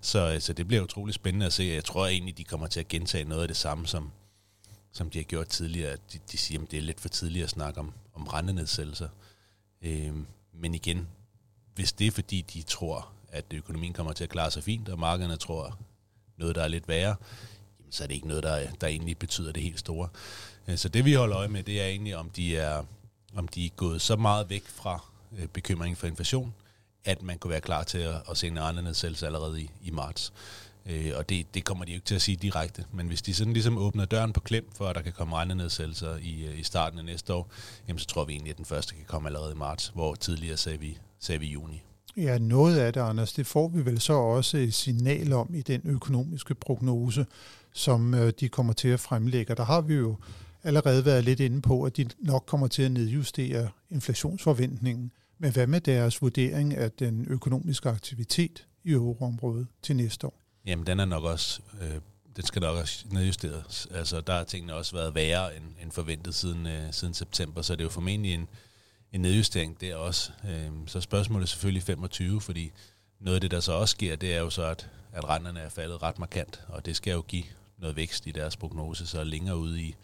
Så, 0.01 0.33
øh, 0.33 0.41
så 0.41 0.53
det 0.53 0.67
bliver 0.67 0.83
utrolig 0.83 1.13
spændende 1.13 1.45
at 1.45 1.53
se. 1.53 1.63
Jeg 1.63 1.85
tror 1.85 2.07
egentlig, 2.07 2.37
de 2.37 2.43
kommer 2.43 2.67
til 2.67 2.79
at 2.79 2.87
gentage 2.87 3.25
noget 3.25 3.41
af 3.41 3.47
det 3.47 3.57
samme, 3.57 3.87
som, 3.87 4.11
som 4.91 5.09
de 5.09 5.17
har 5.19 5.23
gjort 5.23 5.47
tidligere. 5.47 5.97
De, 6.13 6.19
de 6.31 6.37
siger, 6.37 6.61
at 6.61 6.71
det 6.71 6.77
er 6.77 6.83
lidt 6.83 7.01
for 7.01 7.09
tidligt 7.09 7.43
at 7.43 7.49
snakke 7.49 7.79
om, 7.79 7.93
om 8.13 8.27
rentenedsættelser. 8.27 9.09
Øh, 9.81 10.15
men 10.53 10.75
igen, 10.75 11.07
hvis 11.75 11.93
det 11.93 12.07
er 12.07 12.11
fordi, 12.11 12.41
de 12.41 12.61
tror, 12.61 13.11
at 13.29 13.45
økonomien 13.53 13.93
kommer 13.93 14.13
til 14.13 14.23
at 14.23 14.29
klare 14.29 14.51
sig 14.51 14.63
fint, 14.63 14.89
og 14.89 14.99
markederne 14.99 15.37
tror 15.37 15.77
noget, 16.37 16.55
der 16.55 16.63
er 16.63 16.67
lidt 16.67 16.87
værre, 16.87 17.15
så 17.89 18.03
er 18.03 18.07
det 18.07 18.15
ikke 18.15 18.27
noget, 18.27 18.43
der, 18.43 18.67
der 18.81 18.87
egentlig 18.87 19.17
betyder 19.17 19.51
det 19.51 19.63
helt 19.63 19.79
store. 19.79 20.09
Øh, 20.67 20.77
så 20.77 20.89
det 20.89 21.05
vi 21.05 21.13
holder 21.13 21.37
øje 21.37 21.47
med, 21.47 21.63
det 21.63 21.81
er 21.81 21.85
egentlig, 21.85 22.15
om 22.15 22.29
de 22.29 22.57
er, 22.57 22.83
om 23.35 23.47
de 23.47 23.65
er 23.65 23.69
gået 23.69 24.01
så 24.01 24.15
meget 24.15 24.49
væk 24.49 24.63
fra 24.67 25.05
øh, 25.37 25.47
bekymringen 25.47 25.95
for 25.95 26.07
inflation, 26.07 26.53
at 27.05 27.21
man 27.21 27.37
kunne 27.37 27.51
være 27.51 27.61
klar 27.61 27.83
til 27.83 27.97
at, 27.97 28.15
at 28.29 28.37
se 28.37 28.47
en 28.47 28.59
rentenedsættelse 28.59 29.25
allerede 29.25 29.61
i, 29.61 29.69
i 29.83 29.91
marts. 29.91 30.33
Øh, 30.85 31.11
og 31.15 31.29
det, 31.29 31.53
det 31.53 31.65
kommer 31.65 31.85
de 31.85 31.91
jo 31.91 31.95
ikke 31.95 32.05
til 32.05 32.15
at 32.15 32.21
sige 32.21 32.35
direkte. 32.35 32.85
Men 32.91 33.07
hvis 33.07 33.21
de 33.21 33.33
sådan 33.33 33.53
ligesom 33.53 33.77
åbner 33.77 34.05
døren 34.05 34.33
på 34.33 34.39
klem, 34.39 34.69
for 34.75 34.87
at 34.87 34.95
der 34.95 35.01
kan 35.01 35.13
komme 35.13 35.35
rentenedsættelser 35.35 36.17
i, 36.17 36.45
øh, 36.45 36.59
i 36.59 36.63
starten 36.63 36.99
af 36.99 37.05
næste 37.05 37.33
år, 37.33 37.49
jamen 37.87 37.99
så 37.99 38.05
tror 38.05 38.25
vi 38.25 38.33
egentlig, 38.33 38.51
at 38.51 38.57
den 38.57 38.65
første 38.65 38.95
kan 38.95 39.05
komme 39.07 39.29
allerede 39.29 39.51
i 39.51 39.57
marts, 39.57 39.91
hvor 39.93 40.15
tidligere 40.15 40.57
sagde 40.57 40.79
vi, 40.79 40.97
sagde 41.19 41.39
vi 41.39 41.47
juni. 41.47 41.81
Ja, 42.17 42.37
noget 42.37 42.77
af 42.77 42.93
det, 42.93 43.01
Anders, 43.01 43.33
det 43.33 43.47
får 43.47 43.67
vi 43.67 43.85
vel 43.85 44.01
så 44.01 44.13
også 44.13 44.57
et 44.57 44.73
signal 44.73 45.33
om 45.33 45.55
i 45.55 45.61
den 45.61 45.81
økonomiske 45.83 46.55
prognose, 46.55 47.25
som 47.73 48.13
øh, 48.13 48.33
de 48.39 48.49
kommer 48.49 48.73
til 48.73 48.87
at 48.87 48.99
fremlægge. 48.99 49.55
Der 49.55 49.63
har 49.63 49.81
vi 49.81 49.93
jo 49.93 50.15
allerede 50.63 51.05
været 51.05 51.23
lidt 51.23 51.39
inde 51.39 51.61
på, 51.61 51.83
at 51.83 51.97
de 51.97 52.09
nok 52.19 52.43
kommer 52.47 52.67
til 52.67 52.83
at 52.83 52.91
nedjustere 52.91 53.69
inflationsforventningen. 53.89 55.11
Men 55.39 55.51
hvad 55.51 55.67
med 55.67 55.81
deres 55.81 56.21
vurdering 56.21 56.75
af 56.75 56.91
den 56.91 57.25
økonomiske 57.29 57.89
aktivitet 57.89 58.67
i 58.83 58.91
euroområdet 58.91 59.67
til 59.81 59.95
næste 59.95 60.27
år? 60.27 60.41
Jamen, 60.65 60.87
den 60.87 60.99
er 60.99 61.05
nok 61.05 61.23
også, 61.23 61.61
øh, 61.81 61.99
den 62.35 62.45
skal 62.45 62.61
nok 62.61 62.77
også 62.77 63.05
nedjusteres. 63.11 63.87
Altså, 63.91 64.21
der 64.21 64.33
har 64.33 64.43
tingene 64.43 64.73
også 64.73 64.95
været 64.95 65.15
værre 65.15 65.57
end, 65.57 65.65
end 65.83 65.91
forventet 65.91 66.35
siden, 66.35 66.67
øh, 66.67 66.93
siden 66.93 67.13
september, 67.13 67.61
så 67.61 67.73
det 67.73 67.79
er 67.79 67.85
jo 67.85 67.89
formentlig 67.89 68.33
en, 68.33 68.47
en 69.15 69.21
nedjustering 69.21 69.81
der 69.81 69.95
også. 69.95 70.31
Øhm, 70.49 70.87
så 70.87 71.01
spørgsmålet 71.01 71.43
er 71.45 71.47
selvfølgelig 71.47 71.83
25, 71.83 72.41
fordi 72.41 72.71
noget 73.19 73.35
af 73.35 73.41
det, 73.41 73.51
der 73.51 73.59
så 73.59 73.71
også 73.71 73.91
sker, 73.91 74.15
det 74.15 74.33
er 74.33 74.39
jo 74.39 74.49
så, 74.49 74.63
at, 74.63 74.89
at 75.13 75.29
renterne 75.29 75.59
er 75.59 75.69
faldet 75.69 76.03
ret 76.03 76.19
markant, 76.19 76.61
og 76.67 76.85
det 76.85 76.95
skal 76.95 77.11
jo 77.11 77.21
give 77.21 77.43
noget 77.77 77.95
vækst 77.95 78.27
i 78.27 78.31
deres 78.31 78.57
prognose, 78.57 79.07
så 79.07 79.23
længere 79.23 79.57
ude 79.57 79.81
i, 79.81 79.95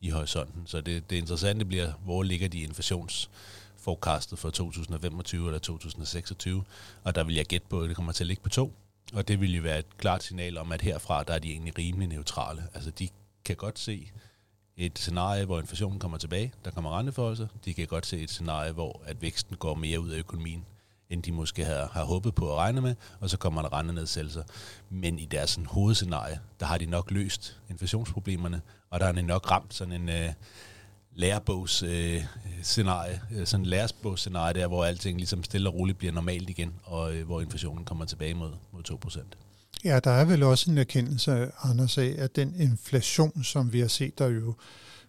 i 0.00 0.10
horisonten. 0.10 0.62
Så 0.66 0.80
det, 0.80 1.10
det 1.10 1.16
interessante 1.16 1.64
bliver, 1.64 1.92
hvor 2.04 2.22
ligger 2.22 2.48
de 2.48 2.60
inflationsforecastet 2.60 4.38
for 4.38 4.50
2025 4.50 5.46
eller 5.46 5.58
2026, 5.58 6.64
og 7.04 7.14
der 7.14 7.24
vil 7.24 7.34
jeg 7.34 7.46
gætte 7.46 7.66
på, 7.68 7.80
at 7.80 7.88
det 7.88 7.96
kommer 7.96 8.12
til 8.12 8.24
at 8.24 8.28
ligge 8.28 8.42
på 8.42 8.48
to, 8.48 8.72
og 9.12 9.28
det 9.28 9.40
vil 9.40 9.54
jo 9.54 9.62
være 9.62 9.78
et 9.78 9.98
klart 9.98 10.22
signal 10.22 10.58
om, 10.58 10.72
at 10.72 10.82
herfra, 10.82 11.22
der 11.22 11.34
er 11.34 11.38
de 11.38 11.50
egentlig 11.50 11.78
rimelig 11.78 12.08
neutrale. 12.08 12.62
Altså 12.74 12.90
de 12.90 13.08
kan 13.44 13.56
godt 13.56 13.78
se 13.78 14.10
et 14.80 14.98
scenarie, 14.98 15.44
hvor 15.44 15.60
inflationen 15.60 15.98
kommer 15.98 16.18
tilbage, 16.18 16.52
der 16.64 16.70
kommer 16.70 16.98
renteforholdelser. 16.98 17.46
De 17.64 17.74
kan 17.74 17.86
godt 17.86 18.06
se 18.06 18.18
et 18.18 18.30
scenarie, 18.30 18.72
hvor 18.72 19.02
at 19.04 19.22
væksten 19.22 19.56
går 19.56 19.74
mere 19.74 20.00
ud 20.00 20.10
af 20.10 20.18
økonomien, 20.18 20.64
end 21.10 21.22
de 21.22 21.32
måske 21.32 21.64
har, 21.64 21.90
har 21.92 22.04
håbet 22.04 22.34
på 22.34 22.52
at 22.52 22.56
regne 22.56 22.80
med, 22.80 22.94
og 23.20 23.30
så 23.30 23.36
kommer 23.36 23.62
der 23.62 23.72
rentenedsættelser. 23.72 24.42
Men 24.90 25.18
i 25.18 25.24
deres 25.24 25.50
sådan, 25.50 25.66
hovedscenarie, 25.66 26.40
der 26.60 26.66
har 26.66 26.78
de 26.78 26.86
nok 26.86 27.10
løst 27.10 27.60
inflationsproblemerne, 27.70 28.60
og 28.90 29.00
der 29.00 29.06
har 29.06 29.12
de 29.12 29.22
nok 29.22 29.50
ramt 29.50 29.74
sådan 29.74 29.92
en 29.92 30.08
øh, 30.08 30.32
lærebogsscenarie, 31.14 33.20
øh, 33.32 33.40
øh 33.40 33.46
sådan 33.46 33.64
en 33.64 33.66
lærebogsscenarie 33.66 34.54
der, 34.54 34.66
hvor 34.66 34.84
alting 34.84 35.16
ligesom 35.16 35.44
stille 35.44 35.68
og 35.68 35.74
roligt 35.74 35.98
bliver 35.98 36.12
normalt 36.12 36.50
igen, 36.50 36.74
og 36.82 37.14
øh, 37.14 37.26
hvor 37.26 37.40
inflationen 37.40 37.84
kommer 37.84 38.04
tilbage 38.04 38.34
mod, 38.34 38.52
mod 38.72 38.82
2%. 38.90 39.49
Ja, 39.84 40.00
der 40.00 40.10
er 40.10 40.24
vel 40.24 40.42
også 40.42 40.70
en 40.70 40.78
erkendelse, 40.78 41.50
Anders, 41.62 41.98
af, 41.98 42.14
at 42.18 42.36
den 42.36 42.54
inflation, 42.58 43.44
som 43.44 43.72
vi 43.72 43.80
har 43.80 43.88
set, 43.88 44.18
der 44.18 44.28
jo 44.28 44.54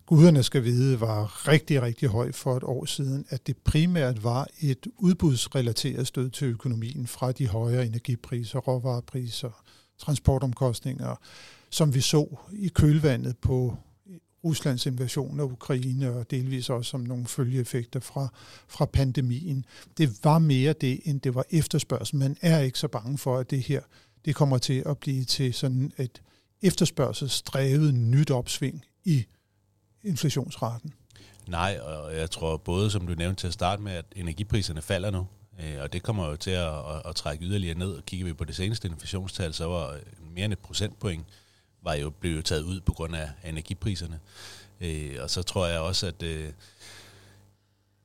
guderne 0.06 0.44
skal 0.44 0.64
vide, 0.64 1.02
var 1.02 1.48
rigtig, 1.48 1.82
rigtig 1.82 2.10
høj 2.10 2.32
for 2.32 2.58
et 2.58 2.64
år 2.64 2.86
siden, 2.86 3.26
at 3.30 3.48
det 3.48 3.58
primært 3.58 4.24
var 4.24 4.48
et 4.62 4.88
udbudsrelateret 4.98 6.08
stød 6.08 6.30
til 6.30 6.48
økonomien 6.48 7.08
fra 7.08 7.32
de 7.32 7.48
højere 7.48 7.86
energipriser, 7.86 8.60
råvarepriser, 8.60 9.64
transportomkostninger, 10.00 11.16
som 11.70 11.94
vi 11.94 12.02
så 12.02 12.38
i 12.54 12.68
kølvandet 12.68 13.38
på 13.38 13.78
Ruslands 14.44 14.86
invasion 14.86 15.40
af 15.40 15.44
Ukraine, 15.44 16.12
og 16.12 16.32
delvis 16.32 16.70
også 16.70 16.90
som 16.90 17.02
nogle 17.02 17.26
følgeeffekter 17.26 18.00
fra, 18.00 18.28
fra 18.68 18.86
pandemien. 18.86 19.66
Det 19.98 20.10
var 20.24 20.40
mere 20.40 20.74
det, 20.74 21.00
end 21.06 21.22
det 21.22 21.36
var 21.36 21.46
efterspørgsel. 21.50 22.18
Man 22.18 22.38
er 22.42 22.60
ikke 22.60 22.80
så 22.80 22.88
bange 22.88 23.18
for, 23.18 23.38
at 23.38 23.52
det 23.52 23.62
her 23.62 23.82
det 24.26 24.36
kommer 24.36 24.58
til 24.58 24.84
at 24.86 24.98
blive 24.98 25.26
til 25.26 25.54
sådan 25.54 25.92
et 25.98 26.22
efterspørgselsdrevet 26.62 27.94
nyt 27.94 28.32
opsving 28.32 28.86
i 29.04 29.26
inflationsraten. 30.04 30.94
Nej, 31.48 31.80
og 31.84 32.16
jeg 32.16 32.32
tror 32.32 32.58
både, 32.58 32.92
som 32.92 33.08
du 33.08 33.14
nævnte 33.14 33.42
til 33.42 33.48
at 33.48 33.54
starte 33.54 33.82
med, 33.82 33.92
at 33.92 34.06
energipriserne 34.16 34.82
falder 34.82 35.12
nu, 35.12 35.28
øh, 35.60 35.82
og 35.82 35.94
det 35.94 36.04
kommer 36.04 36.30
jo 36.30 36.36
til 36.36 36.52
at, 36.52 36.74
at, 36.74 37.02
at 37.06 37.16
trække 37.16 37.46
yderligere 37.46 37.78
ned. 37.78 37.94
Og 37.94 38.06
kigger 38.06 38.26
vi 38.26 38.34
på 38.34 38.44
det 38.44 38.56
seneste 38.56 38.88
inflationstal, 38.88 39.54
så 39.54 39.66
var 39.66 39.92
øh, 39.92 40.00
mere 40.36 40.46
end 40.46 40.54
et 40.54 40.60
procentpoint 40.60 41.26
var 41.84 41.94
jo 41.94 42.10
blevet 42.10 42.46
taget 42.46 42.64
ud 42.64 42.82
på 42.82 42.94
grund 42.94 43.16
af 43.16 43.30
energipriserne. 43.44 44.20
Øh, 44.82 45.18
og 45.20 45.30
så 45.30 45.44
tror 45.44 45.68
jeg 45.68 45.80
også, 45.80 46.08
at, 46.08 46.24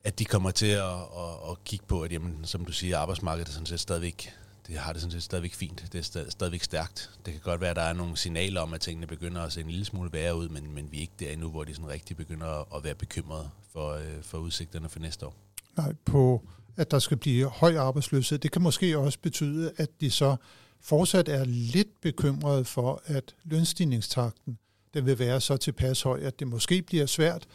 at 0.03 0.19
de 0.19 0.25
kommer 0.25 0.51
til 0.51 0.65
at, 0.65 0.93
at, 0.93 1.51
at 1.51 1.63
kigge 1.63 1.85
på, 1.85 2.01
at 2.01 2.11
jamen, 2.11 2.45
som 2.45 2.65
du 2.65 2.71
siger, 2.71 2.97
arbejdsmarkedet 2.97 3.47
er 3.47 3.53
sådan 3.53 3.65
set 3.65 3.79
stadigvæk 3.79 4.33
det 4.67 4.77
har 4.77 4.93
det 4.93 5.01
sådan 5.01 5.11
set 5.11 5.23
stadigvæk 5.23 5.53
fint. 5.53 5.85
Det 5.91 5.99
er 5.99 6.03
stadig, 6.03 6.31
stadigvæk 6.31 6.63
stærkt. 6.63 7.09
Det 7.25 7.33
kan 7.33 7.41
godt 7.41 7.61
være, 7.61 7.69
at 7.69 7.75
der 7.75 7.81
er 7.81 7.93
nogle 7.93 8.17
signaler 8.17 8.61
om, 8.61 8.73
at 8.73 8.81
tingene 8.81 9.07
begynder 9.07 9.41
at 9.41 9.53
se 9.53 9.61
en 9.61 9.67
lille 9.67 9.85
smule 9.85 10.13
værre 10.13 10.37
ud, 10.37 10.49
men, 10.49 10.73
men 10.73 10.91
vi 10.91 10.97
er 10.97 11.01
ikke 11.01 11.13
der 11.19 11.31
endnu, 11.31 11.49
hvor 11.49 11.63
de 11.63 11.73
sådan 11.73 11.89
rigtig 11.89 12.17
begynder 12.17 12.75
at 12.75 12.83
være 12.83 12.95
bekymrede 12.95 13.49
for, 13.71 13.93
øh, 13.93 14.21
for 14.21 14.37
udsigterne 14.37 14.89
for 14.89 14.99
næste 14.99 15.25
år. 15.25 15.35
Nej, 15.77 15.93
på 16.05 16.47
at 16.77 16.91
der 16.91 16.99
skal 16.99 17.17
blive 17.17 17.49
høj 17.49 17.75
arbejdsløshed. 17.75 18.37
Det 18.37 18.51
kan 18.51 18.61
måske 18.61 18.97
også 18.97 19.19
betyde, 19.21 19.71
at 19.77 19.89
de 20.01 20.11
så 20.11 20.35
fortsat 20.81 21.29
er 21.29 21.43
lidt 21.45 22.01
bekymrede 22.01 22.65
for, 22.65 23.01
at 23.05 23.35
lønstigningstakten 23.43 24.57
den 24.93 25.05
vil 25.05 25.19
være 25.19 25.41
så 25.41 25.57
tilpas 25.57 26.01
høj, 26.01 26.19
at 26.19 26.39
det 26.39 26.47
måske 26.47 26.81
bliver 26.81 27.05
svært 27.05 27.47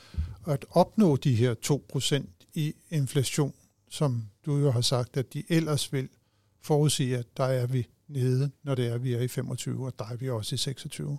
at 0.46 0.64
opnå 0.70 1.16
de 1.16 1.34
her 1.34 1.54
2% 1.66 2.48
i 2.54 2.74
inflation, 2.90 3.54
som 3.90 4.28
du 4.46 4.56
jo 4.56 4.70
har 4.70 4.80
sagt, 4.80 5.16
at 5.16 5.34
de 5.34 5.42
ellers 5.48 5.92
vil 5.92 6.08
forudsige, 6.62 7.18
at 7.18 7.26
der 7.36 7.44
er 7.44 7.66
vi 7.66 7.86
nede, 8.08 8.50
når 8.62 8.74
det 8.74 8.86
er, 8.86 8.98
vi 8.98 9.12
er 9.12 9.20
i 9.20 9.28
25, 9.28 9.86
og 9.86 9.92
der 9.98 10.04
er 10.04 10.16
vi 10.16 10.30
også 10.30 10.54
i 10.54 10.58
26. 10.58 11.18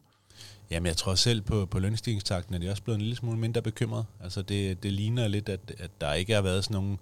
Jamen, 0.71 0.88
jeg 0.88 0.97
tror 0.97 1.15
selv 1.15 1.41
på, 1.41 1.65
på 1.65 1.79
lønstigningstakten, 1.79 2.55
at 2.55 2.62
det 2.62 2.67
er 2.67 2.71
også 2.71 2.83
blevet 2.83 2.97
en 2.97 3.01
lille 3.01 3.15
smule 3.15 3.38
mindre 3.38 3.62
bekymret. 3.62 4.05
Altså, 4.23 4.41
det, 4.41 4.83
det 4.83 4.93
ligner 4.93 5.27
lidt, 5.27 5.50
at, 5.50 5.73
at 5.77 5.91
der 6.01 6.13
ikke 6.13 6.33
har 6.33 6.41
været 6.41 6.63
sådan 6.63 6.75
nogen 6.75 7.00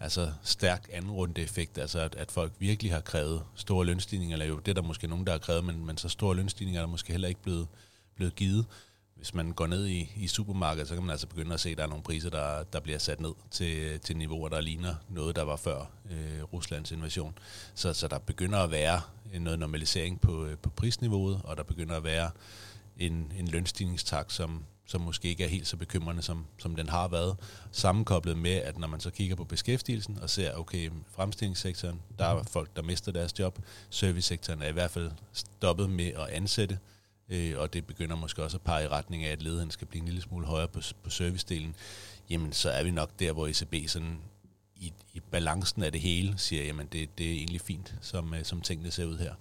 altså, 0.00 0.32
stærk 0.42 0.88
andenrunde 0.92 1.40
effekt. 1.40 1.78
Altså, 1.78 2.00
at, 2.00 2.14
at 2.14 2.30
folk 2.30 2.52
virkelig 2.58 2.92
har 2.92 3.00
krævet 3.00 3.42
store 3.54 3.86
lønstigninger, 3.86 4.34
eller 4.34 4.46
jo, 4.46 4.58
det 4.58 4.68
er 4.68 4.74
der 4.74 4.82
måske 4.82 5.06
nogen, 5.06 5.26
der 5.26 5.32
har 5.32 5.38
krævet, 5.38 5.64
men, 5.64 5.86
men 5.86 5.98
så 5.98 6.08
store 6.08 6.36
lønstigninger 6.36 6.80
er 6.80 6.86
der 6.86 6.90
måske 6.90 7.12
heller 7.12 7.28
ikke 7.28 7.42
blevet, 7.42 7.66
blevet 8.16 8.34
givet 8.34 8.66
hvis 9.18 9.34
man 9.34 9.52
går 9.52 9.66
ned 9.66 9.86
i, 9.86 10.12
i 10.16 10.26
supermarkedet, 10.26 10.88
så 10.88 10.94
kan 10.94 11.02
man 11.02 11.10
altså 11.10 11.26
begynde 11.26 11.54
at 11.54 11.60
se, 11.60 11.70
at 11.70 11.76
der 11.76 11.82
er 11.82 11.88
nogle 11.88 12.02
priser, 12.02 12.30
der, 12.30 12.62
der 12.62 12.80
bliver 12.80 12.98
sat 12.98 13.20
ned 13.20 13.32
til, 13.50 14.00
til 14.00 14.16
niveauer, 14.16 14.48
der 14.48 14.60
ligner 14.60 14.94
noget, 15.08 15.36
der 15.36 15.42
var 15.42 15.56
før 15.56 15.90
øh, 16.10 16.42
Ruslands 16.52 16.90
invasion. 16.90 17.38
Så, 17.74 17.92
så 17.92 18.08
der 18.08 18.18
begynder 18.18 18.58
at 18.58 18.70
være 18.70 19.00
noget 19.40 19.58
normalisering 19.58 20.20
på, 20.20 20.44
øh, 20.44 20.58
på 20.58 20.70
prisniveauet, 20.70 21.40
og 21.44 21.56
der 21.56 21.62
begynder 21.62 21.96
at 21.96 22.04
være 22.04 22.30
en, 22.96 23.32
en 23.38 23.48
lønstigningstakt, 23.48 24.32
som, 24.32 24.64
som 24.86 25.00
måske 25.00 25.28
ikke 25.28 25.44
er 25.44 25.48
helt 25.48 25.66
så 25.66 25.76
bekymrende, 25.76 26.22
som, 26.22 26.46
som 26.58 26.76
den 26.76 26.88
har 26.88 27.08
været. 27.08 27.36
Sammenkoblet 27.72 28.38
med, 28.38 28.54
at 28.54 28.78
når 28.78 28.88
man 28.88 29.00
så 29.00 29.10
kigger 29.10 29.36
på 29.36 29.44
beskæftigelsen 29.44 30.18
og 30.22 30.30
ser, 30.30 30.54
okay, 30.54 30.90
fremstillingssektoren, 31.10 32.00
der 32.18 32.24
er 32.24 32.42
folk, 32.42 32.76
der 32.76 32.82
mister 32.82 33.12
deres 33.12 33.38
job. 33.38 33.58
Servicesektoren 33.90 34.62
er 34.62 34.68
i 34.68 34.72
hvert 34.72 34.90
fald 34.90 35.10
stoppet 35.32 35.90
med 35.90 36.06
at 36.06 36.28
ansætte 36.28 36.78
øh, 37.28 37.54
og 37.58 37.72
det 37.72 37.86
begynder 37.86 38.16
måske 38.16 38.42
også 38.42 38.56
at 38.56 38.62
pege 38.62 38.84
i 38.84 38.88
retning 38.88 39.24
af, 39.24 39.32
at 39.32 39.42
ledigheden 39.42 39.70
skal 39.70 39.86
blive 39.86 40.00
en 40.00 40.08
lille 40.08 40.22
smule 40.22 40.46
højere 40.46 40.68
på, 40.68 40.80
på 41.02 41.10
servicedelen, 41.10 41.74
jamen 42.30 42.52
så 42.52 42.70
er 42.70 42.84
vi 42.84 42.90
nok 42.90 43.10
der, 43.18 43.32
hvor 43.32 43.46
ECB 43.46 43.88
sådan 43.88 44.18
i, 44.76 44.92
i 45.14 45.20
balancen 45.30 45.82
af 45.82 45.92
det 45.92 46.00
hele 46.00 46.34
siger, 46.36 46.64
jamen 46.64 46.86
det, 46.92 47.18
det 47.18 47.26
er 47.26 47.32
egentlig 47.32 47.60
fint, 47.60 47.94
som, 48.00 48.34
øh, 48.34 48.44
som 48.44 48.60
tingene 48.60 48.90
ser 48.90 49.04
ud 49.04 49.18
her. 49.18 49.34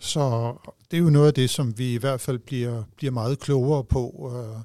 Så 0.00 0.54
det 0.90 0.96
er 0.96 1.00
jo 1.00 1.10
noget 1.10 1.26
af 1.26 1.34
det, 1.34 1.50
som 1.50 1.78
vi 1.78 1.94
i 1.94 1.98
hvert 1.98 2.20
fald 2.20 2.38
bliver, 2.38 2.82
bliver 2.96 3.10
meget 3.10 3.38
klogere 3.38 3.84
på 3.84 4.32
øh, 4.34 4.62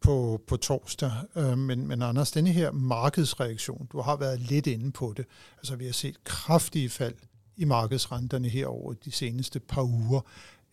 på, 0.00 0.40
på 0.46 0.56
torsdag. 0.56 1.12
Øh, 1.36 1.58
men, 1.58 1.86
men 1.86 2.02
Anders, 2.02 2.30
denne 2.30 2.52
her 2.52 2.72
markedsreaktion, 2.72 3.88
du 3.92 4.00
har 4.00 4.16
været 4.16 4.40
lidt 4.40 4.66
inde 4.66 4.92
på 4.92 5.14
det. 5.16 5.26
Altså 5.58 5.76
vi 5.76 5.84
har 5.84 5.92
set 5.92 6.24
kraftige 6.24 6.88
fald 6.88 7.14
i 7.56 7.64
markedsrenterne 7.64 8.48
her 8.48 8.66
over 8.66 8.92
de 8.92 9.12
seneste 9.12 9.60
par 9.60 9.82
uger. 9.82 10.20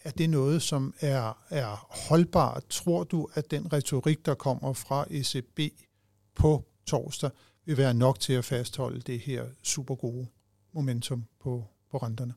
Er 0.05 0.11
det 0.11 0.29
noget, 0.29 0.61
som 0.61 0.93
er, 0.99 1.37
er 1.49 1.87
holdbart? 2.09 2.63
Tror 2.69 3.03
du, 3.03 3.29
at 3.33 3.51
den 3.51 3.73
retorik, 3.73 4.25
der 4.25 4.33
kommer 4.33 4.73
fra 4.73 5.05
ECB 5.09 5.59
på 6.35 6.65
torsdag, 6.85 7.29
vil 7.65 7.77
være 7.77 7.93
nok 7.93 8.19
til 8.19 8.33
at 8.33 8.45
fastholde 8.45 9.01
det 9.01 9.19
her 9.19 9.45
super 9.63 9.95
gode 9.95 10.27
momentum 10.73 11.25
på, 11.43 11.63
på 11.91 11.97
renterne? 11.97 12.33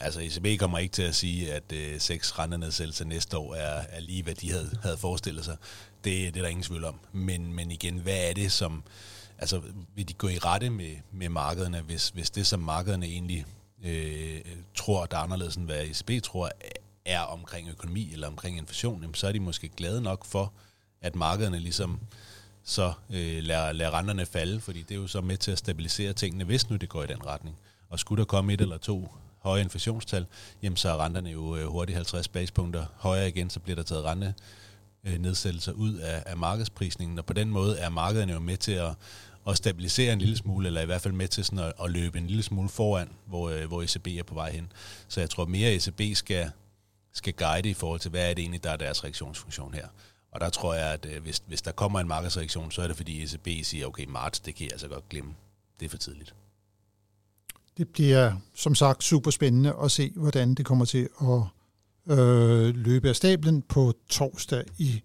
Altså 0.00 0.20
ECB 0.20 0.60
kommer 0.60 0.78
ikke 0.78 0.92
til 0.92 1.02
at 1.02 1.14
sige, 1.14 1.52
at 1.52 1.72
øh, 1.72 2.00
seks 2.00 2.38
rentenedsættelser 2.38 3.04
næste 3.04 3.38
år 3.38 3.54
er, 3.54 3.84
er 3.88 4.00
lige, 4.00 4.22
hvad 4.22 4.34
de 4.34 4.50
havde, 4.50 4.78
havde 4.82 4.96
forestillet 4.96 5.44
sig. 5.44 5.56
Det, 6.04 6.34
det 6.34 6.40
er 6.40 6.42
der 6.42 6.48
ingen 6.48 6.64
tvivl 6.64 6.84
om. 6.84 7.00
Men, 7.12 7.54
men 7.54 7.70
igen, 7.70 7.98
hvad 7.98 8.28
er 8.28 8.32
det, 8.32 8.52
som... 8.52 8.82
Altså, 9.38 9.62
vil 9.94 10.08
de 10.08 10.14
gå 10.14 10.28
i 10.28 10.38
rette 10.38 10.70
med, 10.70 10.96
med 11.12 11.28
markederne, 11.28 11.80
hvis, 11.80 12.08
hvis 12.08 12.30
det, 12.30 12.46
som 12.46 12.60
markederne 12.60 13.06
egentlig 13.06 13.44
øh, 13.84 14.40
tror, 14.74 15.06
der 15.06 15.16
er 15.16 15.22
anderledes 15.22 15.56
end 15.56 15.64
hvad 15.64 15.84
ECB 15.84 16.24
tror, 16.24 16.50
er 17.10 17.20
omkring 17.20 17.68
økonomi 17.68 18.12
eller 18.12 18.26
omkring 18.26 18.58
inflation, 18.58 19.00
jamen, 19.00 19.14
så 19.14 19.28
er 19.28 19.32
de 19.32 19.40
måske 19.40 19.68
glade 19.68 20.02
nok 20.02 20.24
for, 20.24 20.52
at 21.00 21.16
markederne 21.16 21.58
ligesom 21.58 22.00
så 22.64 22.92
øh, 23.10 23.42
lader, 23.42 23.72
lader 23.72 23.94
renterne 23.94 24.26
falde, 24.26 24.60
fordi 24.60 24.82
det 24.82 24.90
er 24.90 25.00
jo 25.00 25.06
så 25.06 25.20
med 25.20 25.36
til 25.36 25.50
at 25.50 25.58
stabilisere 25.58 26.12
tingene, 26.12 26.44
hvis 26.44 26.70
nu 26.70 26.76
det 26.76 26.88
går 26.88 27.02
i 27.02 27.06
den 27.06 27.26
retning. 27.26 27.56
Og 27.88 27.98
skulle 27.98 28.20
der 28.20 28.26
komme 28.26 28.52
et 28.52 28.60
eller 28.60 28.78
to 28.78 29.08
høje 29.38 29.62
inflationstal, 29.62 30.26
jamen 30.62 30.76
så 30.76 30.88
er 30.88 31.04
renterne 31.04 31.30
jo 31.30 31.56
øh, 31.56 31.66
hurtigt 31.66 31.96
50 31.96 32.28
basispunkter 32.28 32.86
højere 32.96 33.28
igen, 33.28 33.50
så 33.50 33.60
bliver 33.60 33.76
der 33.76 33.82
taget 33.82 34.04
rente 34.04 34.34
øh, 35.04 35.18
nedsættelser 35.18 35.72
ud 35.72 35.94
af, 35.94 36.22
af 36.26 36.36
markedsprisningen, 36.36 37.18
og 37.18 37.24
på 37.24 37.32
den 37.32 37.50
måde 37.50 37.78
er 37.78 37.88
markederne 37.88 38.32
jo 38.32 38.40
med 38.40 38.56
til 38.56 38.72
at, 38.72 38.94
at 39.48 39.56
stabilisere 39.56 40.12
en 40.12 40.18
lille 40.18 40.36
smule, 40.36 40.66
eller 40.66 40.80
i 40.80 40.86
hvert 40.86 41.00
fald 41.00 41.14
med 41.14 41.28
til 41.28 41.44
sådan 41.44 41.58
at, 41.58 41.72
at 41.84 41.90
løbe 41.90 42.18
en 42.18 42.26
lille 42.26 42.42
smule 42.42 42.68
foran, 42.68 43.08
hvor, 43.26 43.50
øh, 43.50 43.66
hvor 43.66 43.82
ECB 43.82 44.06
er 44.06 44.22
på 44.22 44.34
vej 44.34 44.52
hen. 44.52 44.72
Så 45.08 45.20
jeg 45.20 45.30
tror 45.30 45.44
mere, 45.44 45.72
ECB 45.74 46.16
skal, 46.16 46.50
skal 47.12 47.32
guide 47.32 47.70
i 47.70 47.74
forhold 47.74 48.00
til, 48.00 48.10
hvad 48.10 48.30
er 48.30 48.34
det 48.34 48.42
egentlig, 48.42 48.64
der 48.64 48.70
er 48.70 48.76
deres 48.76 49.04
reaktionsfunktion 49.04 49.74
her. 49.74 49.86
Og 50.32 50.40
der 50.40 50.50
tror 50.50 50.74
jeg, 50.74 50.92
at 50.92 51.06
øh, 51.06 51.22
hvis, 51.22 51.42
hvis 51.46 51.62
der 51.62 51.72
kommer 51.72 52.00
en 52.00 52.08
markedsreaktion, 52.08 52.70
så 52.70 52.82
er 52.82 52.86
det 52.86 52.96
fordi 52.96 53.22
ECB 53.22 53.64
siger, 53.64 53.86
okay, 53.86 54.04
marts, 54.08 54.40
det 54.40 54.54
kan 54.54 54.64
jeg 54.64 54.72
altså 54.72 54.88
godt 54.88 55.08
glemme. 55.08 55.34
Det 55.80 55.86
er 55.86 55.90
for 55.90 55.96
tidligt. 55.96 56.34
Det 57.76 57.88
bliver 57.88 58.32
som 58.54 58.74
sagt 58.74 59.04
super 59.04 59.30
spændende 59.30 59.74
at 59.82 59.90
se, 59.90 60.12
hvordan 60.16 60.54
det 60.54 60.66
kommer 60.66 60.84
til 60.84 61.08
at 61.20 61.42
øh, 62.18 62.76
løbe 62.76 63.08
af 63.08 63.16
stablen 63.16 63.62
på 63.62 63.92
torsdag 64.08 64.64
i 64.78 65.02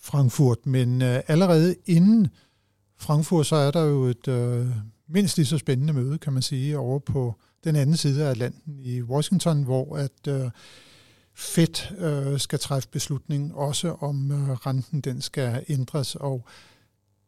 Frankfurt. 0.00 0.66
Men 0.66 1.02
øh, 1.02 1.20
allerede 1.26 1.76
inden 1.86 2.28
Frankfurt, 2.96 3.46
så 3.46 3.56
er 3.56 3.70
der 3.70 3.82
jo 3.82 4.04
et 4.04 4.28
øh, 4.28 4.66
mindst 5.08 5.36
lige 5.36 5.46
så 5.46 5.58
spændende 5.58 5.92
møde, 5.92 6.18
kan 6.18 6.32
man 6.32 6.42
sige, 6.42 6.78
over 6.78 6.98
på 6.98 7.34
den 7.64 7.76
anden 7.76 7.96
side 7.96 8.24
af 8.24 8.30
Atlanten 8.30 8.78
i 8.78 9.02
Washington, 9.02 9.62
hvor 9.62 9.96
at 9.96 10.28
øh, 10.28 10.50
Fed 11.38 11.98
øh, 11.98 12.40
skal 12.40 12.58
træffe 12.58 12.88
beslutning 12.88 13.54
også 13.54 13.96
om 14.00 14.32
øh, 14.32 14.50
renten 14.50 15.00
den 15.00 15.20
skal 15.22 15.64
ændres, 15.68 16.14
og 16.14 16.44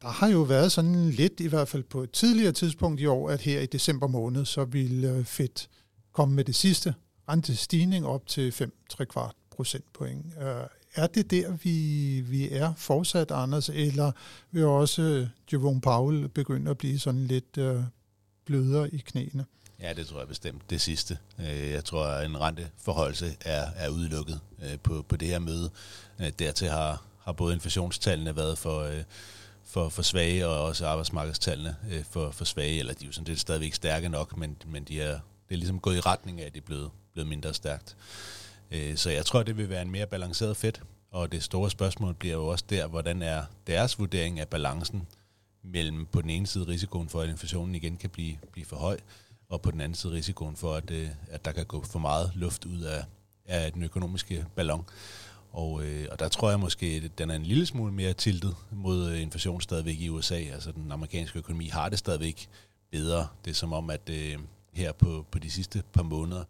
der 0.02 0.08
har 0.08 0.28
jo 0.28 0.42
været 0.42 0.72
sådan 0.72 1.10
lidt, 1.10 1.40
i 1.40 1.46
hvert 1.46 1.68
fald 1.68 1.82
på 1.82 2.02
et 2.02 2.10
tidligere 2.10 2.52
tidspunkt 2.52 3.00
i 3.00 3.06
år, 3.06 3.30
at 3.30 3.40
her 3.40 3.60
i 3.60 3.66
december 3.66 4.06
måned, 4.06 4.44
så 4.44 4.64
vil 4.64 5.04
øh, 5.04 5.24
Fed 5.24 5.68
komme 6.12 6.34
med 6.34 6.44
det 6.44 6.54
sidste 6.54 6.94
rentestigning 7.28 8.06
op 8.06 8.26
til 8.26 8.70
5-3 8.92 9.04
kvart 9.04 9.34
procentpoint. 9.50 10.26
Øh, 10.40 10.64
er 10.94 11.06
det 11.06 11.30
der, 11.30 11.56
vi, 11.62 12.20
vi 12.20 12.50
er 12.50 12.74
fortsat, 12.76 13.30
Anders, 13.30 13.68
eller 13.68 14.12
vil 14.50 14.64
også 14.64 15.02
øh, 15.02 15.26
Jerome 15.52 15.80
Powell 15.80 16.28
begynde 16.28 16.70
at 16.70 16.78
blive 16.78 16.98
sådan 16.98 17.26
lidt 17.26 17.58
øh, 17.58 17.82
blødere 18.44 18.94
i 18.94 18.98
knæene? 18.98 19.44
Ja, 19.82 19.92
det 19.92 20.06
tror 20.06 20.18
jeg 20.18 20.28
bestemt. 20.28 20.70
Det 20.70 20.80
sidste. 20.80 21.18
Øh, 21.38 21.70
jeg 21.70 21.84
tror, 21.84 22.06
at 22.06 22.26
en 22.26 22.40
renteforholdelse 22.40 23.36
er, 23.40 23.66
er 23.76 23.88
udelukket 23.88 24.40
øh, 24.62 24.78
på, 24.78 25.04
på 25.08 25.16
det 25.16 25.28
her 25.28 25.38
møde. 25.38 25.70
Øh, 26.20 26.32
dertil 26.38 26.68
har, 26.68 27.02
har 27.22 27.32
både 27.32 27.54
inflationstallene 27.54 28.36
været 28.36 28.58
for, 28.58 28.90
for, 29.64 29.88
for 29.88 30.02
svage, 30.02 30.46
og 30.46 30.64
også 30.64 30.86
arbejdsmarkedstallene 30.86 31.76
for, 32.10 32.30
for 32.30 32.44
svage, 32.44 32.78
eller 32.78 32.94
de 32.94 33.04
er 33.04 33.06
jo 33.06 33.12
sådan 33.12 33.26
det 33.26 33.40
stadigvæk 33.40 33.74
stærke 33.74 34.08
nok, 34.08 34.36
men, 34.36 34.56
men 34.66 34.84
de 34.84 35.00
er, 35.00 35.12
det 35.48 35.54
er 35.54 35.56
ligesom 35.56 35.80
gået 35.80 35.96
i 35.96 36.00
retning 36.00 36.40
af, 36.40 36.46
at 36.46 36.54
det 36.54 36.60
er 36.60 36.66
blevet, 36.66 36.90
blevet 37.12 37.28
mindre 37.28 37.54
stærkt. 37.54 37.96
Så 38.94 39.10
jeg 39.10 39.26
tror, 39.26 39.42
det 39.42 39.56
vil 39.56 39.68
være 39.68 39.82
en 39.82 39.90
mere 39.90 40.06
balanceret 40.06 40.56
fedt, 40.56 40.82
og 41.10 41.32
det 41.32 41.42
store 41.42 41.70
spørgsmål 41.70 42.14
bliver 42.14 42.34
jo 42.34 42.46
også 42.46 42.64
der, 42.70 42.86
hvordan 42.86 43.22
er 43.22 43.44
deres 43.66 43.98
vurdering 43.98 44.40
af 44.40 44.48
balancen 44.48 45.06
mellem 45.62 46.06
på 46.06 46.22
den 46.22 46.30
ene 46.30 46.46
side 46.46 46.66
risikoen 46.66 47.08
for, 47.08 47.20
at 47.20 47.28
inflationen 47.28 47.74
igen 47.74 47.96
kan 47.96 48.10
blive, 48.10 48.36
blive 48.52 48.66
for 48.66 48.76
høj, 48.76 48.98
og 49.50 49.62
på 49.62 49.70
den 49.70 49.80
anden 49.80 49.94
side 49.94 50.12
risikoen 50.12 50.56
for, 50.56 50.74
at, 50.74 50.90
øh, 50.90 51.08
at 51.30 51.44
der 51.44 51.52
kan 51.52 51.66
gå 51.66 51.84
for 51.84 51.98
meget 51.98 52.32
luft 52.34 52.64
ud 52.64 52.80
af, 52.80 53.04
af 53.46 53.72
den 53.72 53.82
økonomiske 53.82 54.46
ballon. 54.54 54.84
Og, 55.52 55.84
øh, 55.84 56.06
og 56.10 56.18
der 56.18 56.28
tror 56.28 56.50
jeg 56.50 56.60
måske, 56.60 57.02
at 57.04 57.18
den 57.18 57.30
er 57.30 57.34
en 57.34 57.42
lille 57.42 57.66
smule 57.66 57.92
mere 57.92 58.12
tiltet 58.12 58.56
mod 58.70 59.10
øh, 59.10 59.22
inflation 59.22 59.60
stadigvæk 59.60 60.00
i 60.00 60.08
USA. 60.08 60.34
Altså 60.34 60.72
den 60.72 60.92
amerikanske 60.92 61.38
økonomi 61.38 61.68
har 61.68 61.88
det 61.88 61.98
stadigvæk 61.98 62.48
bedre. 62.90 63.26
Det 63.44 63.50
er 63.50 63.54
som 63.54 63.72
om, 63.72 63.90
at 63.90 64.10
øh, 64.10 64.38
her 64.72 64.92
på, 64.92 65.26
på 65.30 65.38
de 65.38 65.50
sidste 65.50 65.82
par 65.92 66.02
måneder, 66.02 66.44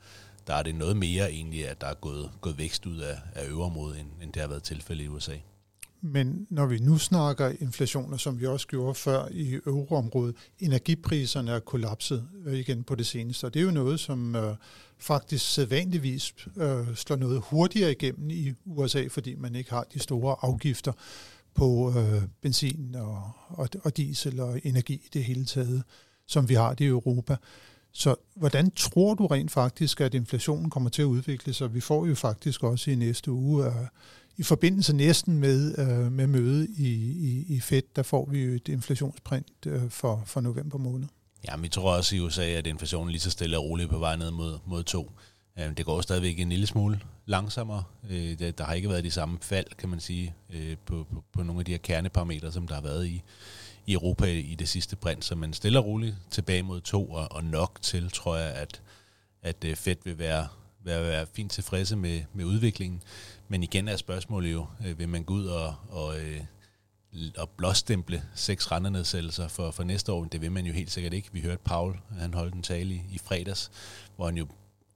der 0.46 0.54
er 0.54 0.62
det 0.62 0.74
noget 0.74 0.96
mere 0.96 1.32
egentlig, 1.32 1.68
at 1.68 1.80
der 1.80 1.86
er 1.86 1.94
gået, 1.94 2.30
gået 2.40 2.58
vækst 2.58 2.86
ud 2.86 2.98
af, 2.98 3.18
af 3.34 3.46
øverområdet, 3.46 4.00
end, 4.00 4.08
end 4.22 4.32
det 4.32 4.42
har 4.42 4.48
været 4.48 4.62
tilfældet 4.62 5.04
i 5.04 5.08
USA. 5.08 5.36
Men 6.02 6.46
når 6.50 6.66
vi 6.66 6.78
nu 6.78 6.98
snakker 6.98 7.52
inflationer, 7.60 8.16
som 8.16 8.40
vi 8.40 8.46
også 8.46 8.66
gjorde 8.66 8.94
før 8.94 9.28
i 9.30 9.54
euroområdet, 9.54 10.36
energipriserne 10.58 11.50
er 11.50 11.58
kollapset 11.58 12.28
øh, 12.44 12.54
igen 12.54 12.82
på 12.82 12.94
det 12.94 13.06
seneste, 13.06 13.44
og 13.44 13.54
det 13.54 13.60
er 13.60 13.64
jo 13.64 13.70
noget, 13.70 14.00
som 14.00 14.36
øh, 14.36 14.56
faktisk 14.98 15.54
sædvanligvis 15.54 16.34
øh, 16.56 16.94
slår 16.94 17.16
noget 17.16 17.42
hurtigere 17.50 17.90
igennem 17.90 18.30
i 18.30 18.52
USA, 18.64 19.06
fordi 19.06 19.34
man 19.34 19.54
ikke 19.54 19.70
har 19.70 19.84
de 19.94 19.98
store 19.98 20.36
afgifter 20.42 20.92
på 21.54 21.94
øh, 21.96 22.22
benzin 22.42 22.94
og, 22.94 23.30
og, 23.48 23.68
og 23.82 23.96
diesel 23.96 24.40
og 24.40 24.60
energi 24.64 24.94
i 24.94 25.08
det 25.12 25.24
hele 25.24 25.44
taget, 25.44 25.82
som 26.26 26.48
vi 26.48 26.54
har 26.54 26.74
det 26.74 26.84
i 26.84 26.88
Europa. 26.88 27.36
Så 27.92 28.14
hvordan 28.36 28.70
tror 28.70 29.14
du 29.14 29.26
rent 29.26 29.50
faktisk, 29.50 30.00
at 30.00 30.14
inflationen 30.14 30.70
kommer 30.70 30.90
til 30.90 31.02
at 31.02 31.06
udvikle 31.06 31.52
sig? 31.52 31.74
Vi 31.74 31.80
får 31.80 32.06
jo 32.06 32.14
faktisk 32.14 32.62
også 32.64 32.90
i 32.90 32.94
næste 32.94 33.30
uge 33.30 33.66
øh, 33.66 33.72
i 34.36 34.42
forbindelse 34.42 34.96
næsten 34.96 35.38
med, 35.38 35.78
øh, 35.78 36.12
med 36.12 36.26
møde 36.26 36.68
i, 36.76 36.88
i, 36.88 37.44
i 37.48 37.60
Fed, 37.60 37.82
der 37.96 38.02
får 38.02 38.28
vi 38.30 38.44
jo 38.44 38.52
et 38.52 38.68
inflationsprint 38.68 39.66
øh, 39.66 39.90
for, 39.90 40.22
for 40.26 40.40
november 40.40 40.78
måned. 40.78 41.08
Ja, 41.48 41.56
vi 41.56 41.68
tror 41.68 41.96
også 41.96 42.16
i 42.16 42.20
USA, 42.20 42.44
at 42.44 42.66
inflationen 42.66 43.10
lige 43.10 43.20
så 43.20 43.30
stille 43.30 43.58
og 43.58 43.64
roligt 43.64 43.90
på 43.90 43.98
vej 43.98 44.16
ned 44.16 44.30
mod, 44.30 44.58
mod 44.66 44.82
to. 44.82 45.10
Øh, 45.58 45.76
det 45.76 45.86
går 45.86 46.00
stadigvæk 46.00 46.38
en 46.38 46.48
lille 46.48 46.66
smule 46.66 47.00
langsommere. 47.26 47.84
Øh, 48.10 48.38
der 48.38 48.64
har 48.64 48.74
ikke 48.74 48.88
været 48.88 49.04
de 49.04 49.10
samme 49.10 49.38
fald, 49.40 49.66
kan 49.78 49.88
man 49.88 50.00
sige, 50.00 50.34
øh, 50.50 50.76
på, 50.86 51.06
på, 51.12 51.24
på 51.32 51.42
nogle 51.42 51.60
af 51.60 51.64
de 51.64 51.70
her 51.70 51.78
kerneparametre, 51.78 52.52
som 52.52 52.68
der 52.68 52.74
har 52.74 52.82
været 52.82 53.06
i, 53.06 53.22
i 53.86 53.92
Europa 53.92 54.26
i 54.26 54.54
det 54.58 54.68
sidste 54.68 54.96
print. 54.96 55.24
Så 55.24 55.34
man 55.34 55.52
stille 55.52 55.78
og 55.78 55.84
roligt 55.84 56.16
tilbage 56.30 56.62
mod 56.62 56.80
to, 56.80 57.10
og, 57.10 57.32
og 57.32 57.44
nok 57.44 57.78
til, 57.82 58.10
tror 58.10 58.36
jeg, 58.36 58.52
at, 58.52 58.82
at 59.42 59.64
øh, 59.64 59.76
Fed 59.76 59.96
vil 60.04 60.18
være, 60.18 60.48
være, 60.84 61.02
være 61.02 61.26
fint 61.32 61.52
tilfredse 61.52 61.96
med, 61.96 62.22
med 62.34 62.44
udviklingen. 62.44 63.02
Men 63.50 63.62
igen 63.62 63.88
er 63.88 63.96
spørgsmålet 63.96 64.52
jo, 64.52 64.66
øh, 64.86 64.98
vil 64.98 65.08
man 65.08 65.24
gå 65.24 65.34
ud 65.34 65.46
og, 65.46 65.74
og, 65.88 66.20
øh, 66.20 66.40
og 67.38 67.48
blåstemple 67.48 68.22
seks 68.34 68.72
rendernedsættelser 68.72 69.48
for, 69.48 69.70
for 69.70 69.82
næste 69.82 70.12
år? 70.12 70.24
Det 70.24 70.40
vil 70.40 70.52
man 70.52 70.66
jo 70.66 70.72
helt 70.72 70.90
sikkert 70.90 71.12
ikke. 71.12 71.28
Vi 71.32 71.40
hørte 71.40 71.62
Paul, 71.64 71.96
han 72.18 72.34
holdt 72.34 72.54
en 72.54 72.62
tale 72.62 72.94
i, 72.94 73.02
i 73.10 73.18
fredags, 73.18 73.70
hvor 74.16 74.24
han 74.24 74.36
jo 74.36 74.46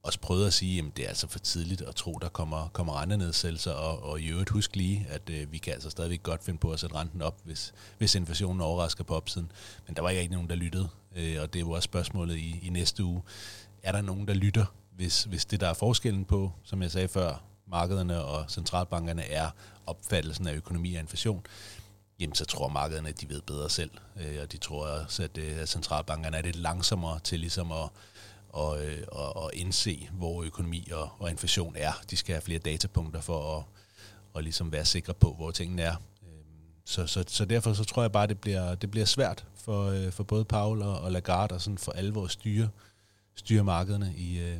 også 0.03 0.19
prøvede 0.19 0.47
at 0.47 0.53
sige, 0.53 0.79
at 0.79 0.97
det 0.97 1.05
er 1.05 1.09
altså 1.09 1.27
for 1.27 1.39
tidligt 1.39 1.81
at 1.81 1.95
tro, 1.95 2.13
der 2.21 2.29
kommer, 2.29 2.67
kommer 2.73 3.01
rentenedsættelser, 3.01 3.71
og, 3.71 4.03
og 4.03 4.21
i 4.21 4.27
øvrigt 4.27 4.49
husk 4.49 4.75
lige, 4.75 5.05
at 5.09 5.29
øh, 5.29 5.51
vi 5.51 5.57
kan 5.57 5.73
altså 5.73 5.89
stadigvæk 5.89 6.23
godt 6.23 6.43
finde 6.43 6.59
på 6.59 6.71
at 6.71 6.79
sætte 6.79 6.95
renten 6.95 7.21
op, 7.21 7.41
hvis, 7.43 7.73
hvis 7.97 8.15
inflationen 8.15 8.61
overrasker 8.61 9.03
på 9.03 9.15
opsiden. 9.15 9.51
Men 9.87 9.95
der 9.95 10.01
var 10.01 10.09
ikke 10.09 10.33
nogen, 10.33 10.49
der 10.49 10.55
lyttede, 10.55 10.87
øh, 11.15 11.41
og 11.41 11.53
det 11.53 11.59
er 11.59 11.63
jo 11.63 11.71
også 11.71 11.85
spørgsmålet 11.85 12.37
i, 12.37 12.59
i 12.63 12.69
næste 12.69 13.03
uge. 13.03 13.21
Er 13.83 13.91
der 13.91 14.01
nogen, 14.01 14.27
der 14.27 14.33
lytter, 14.33 14.65
hvis, 14.95 15.23
hvis 15.23 15.45
det, 15.45 15.59
der 15.59 15.67
er 15.67 15.73
forskellen 15.73 16.25
på, 16.25 16.51
som 16.63 16.81
jeg 16.81 16.91
sagde 16.91 17.07
før, 17.07 17.41
markederne 17.67 18.23
og 18.23 18.45
centralbankerne 18.49 19.23
er 19.23 19.49
opfattelsen 19.85 20.47
af 20.47 20.53
økonomi 20.53 20.95
og 20.95 21.01
inflation, 21.01 21.45
jamen 22.19 22.35
så 22.35 22.45
tror 22.45 22.67
markederne, 22.67 23.09
at 23.09 23.21
de 23.21 23.29
ved 23.29 23.41
bedre 23.41 23.69
selv. 23.69 23.91
Øh, 24.21 24.41
og 24.41 24.51
de 24.51 24.57
tror 24.57 24.87
også, 24.87 25.23
at, 25.23 25.37
øh, 25.37 25.57
at 25.57 25.69
centralbankerne 25.69 26.37
er 26.37 26.41
lidt 26.41 26.55
langsommere 26.55 27.19
til 27.19 27.39
ligesom 27.39 27.71
at, 27.71 27.89
og, 28.49 28.79
og, 29.07 29.35
og 29.35 29.51
indse, 29.53 30.09
hvor 30.13 30.43
økonomi 30.43 30.87
og, 30.93 31.09
og 31.19 31.31
inflation 31.31 31.75
er. 31.77 31.91
De 32.09 32.17
skal 32.17 32.33
have 32.33 32.41
flere 32.41 32.59
datapunkter 32.59 33.21
for 33.21 33.57
at, 33.57 33.63
og 34.33 34.43
ligesom 34.43 34.71
være 34.71 34.85
sikre 34.85 35.13
på, 35.13 35.33
hvor 35.33 35.51
tingene 35.51 35.81
er. 35.81 35.95
Øhm, 36.23 36.43
så, 36.85 37.07
så, 37.07 37.23
så 37.27 37.45
derfor 37.45 37.73
så 37.73 37.83
tror 37.83 38.01
jeg 38.01 38.11
bare, 38.11 38.27
det 38.27 38.39
bliver, 38.39 38.75
det 38.75 38.91
bliver 38.91 39.05
svært 39.05 39.45
for, 39.55 39.89
øh, 39.89 40.11
for 40.11 40.23
både 40.23 40.45
Paul 40.45 40.81
og, 40.81 40.99
og 40.99 41.11
Lagarde 41.11 41.55
og 41.55 41.61
sådan 41.61 41.77
for 41.77 41.91
alvor 41.91 42.25
at 42.25 42.31
styre, 42.31 42.69
styre 43.35 43.63
markederne 43.63 44.13
i, 44.17 44.39
øh, 44.39 44.57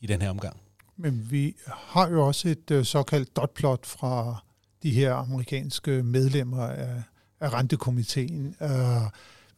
i 0.00 0.06
den 0.06 0.22
her 0.22 0.30
omgang. 0.30 0.63
Men 0.96 1.30
vi 1.30 1.54
har 1.66 2.08
jo 2.08 2.26
også 2.26 2.48
et 2.48 2.70
øh, 2.70 2.84
såkaldt 2.84 3.36
dotplot 3.36 3.86
fra 3.86 4.44
de 4.82 4.90
her 4.90 5.14
amerikanske 5.14 6.02
medlemmer 6.02 6.66
af, 6.66 7.02
af 7.40 7.52
rentekomiteen. 7.52 8.56
Øh, 8.62 9.02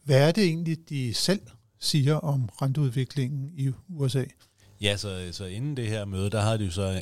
hvad 0.03 0.27
er 0.27 0.31
det 0.31 0.43
egentlig, 0.43 0.89
de 0.89 1.13
selv 1.13 1.41
siger 1.79 2.15
om 2.15 2.49
renteudviklingen 2.61 3.51
i 3.53 3.71
USA? 3.89 4.23
Ja, 4.81 4.97
så, 4.97 5.29
så 5.31 5.45
inden 5.45 5.77
det 5.77 5.87
her 5.87 6.05
møde, 6.05 6.29
der 6.29 6.41
har 6.41 6.57
de 6.57 6.65
jo 6.65 6.71
så 6.71 7.01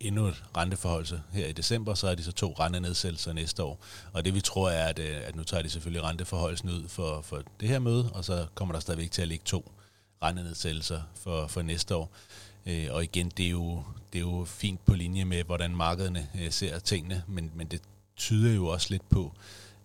endnu 0.00 0.26
et 0.26 0.44
renteforholdelse 0.56 1.22
her 1.32 1.46
i 1.46 1.52
december, 1.52 1.94
så 1.94 2.08
er 2.08 2.14
de 2.14 2.22
så 2.22 2.32
to 2.32 2.52
rentenedsættelser 2.60 3.32
næste 3.32 3.62
år. 3.62 3.84
Og 4.12 4.24
det 4.24 4.34
vi 4.34 4.40
tror 4.40 4.70
er, 4.70 4.86
at, 4.88 4.98
øh, 4.98 5.16
at 5.24 5.36
nu 5.36 5.42
tager 5.42 5.62
de 5.62 5.70
selvfølgelig 5.70 6.02
renteforholdelsen 6.02 6.70
ud 6.70 6.88
for, 6.88 7.20
for 7.22 7.42
det 7.60 7.68
her 7.68 7.78
møde, 7.78 8.10
og 8.12 8.24
så 8.24 8.46
kommer 8.54 8.72
der 8.72 8.80
stadigvæk 8.80 9.10
til 9.10 9.22
at 9.22 9.28
ligge 9.28 9.44
to 9.44 9.72
rentenedsættelser 10.22 11.02
for, 11.14 11.46
for 11.46 11.62
næste 11.62 11.96
år. 11.96 12.12
Øh, 12.66 12.86
og 12.90 13.04
igen, 13.04 13.28
det 13.28 13.46
er, 13.46 13.50
jo, 13.50 13.82
det 14.12 14.18
er 14.18 14.22
jo 14.22 14.44
fint 14.44 14.84
på 14.84 14.94
linje 14.94 15.24
med, 15.24 15.44
hvordan 15.44 15.76
markederne 15.76 16.28
øh, 16.40 16.50
ser 16.50 16.78
tingene, 16.78 17.22
men, 17.28 17.50
men 17.54 17.66
det 17.66 17.82
tyder 18.16 18.54
jo 18.54 18.66
også 18.66 18.86
lidt 18.90 19.08
på, 19.08 19.32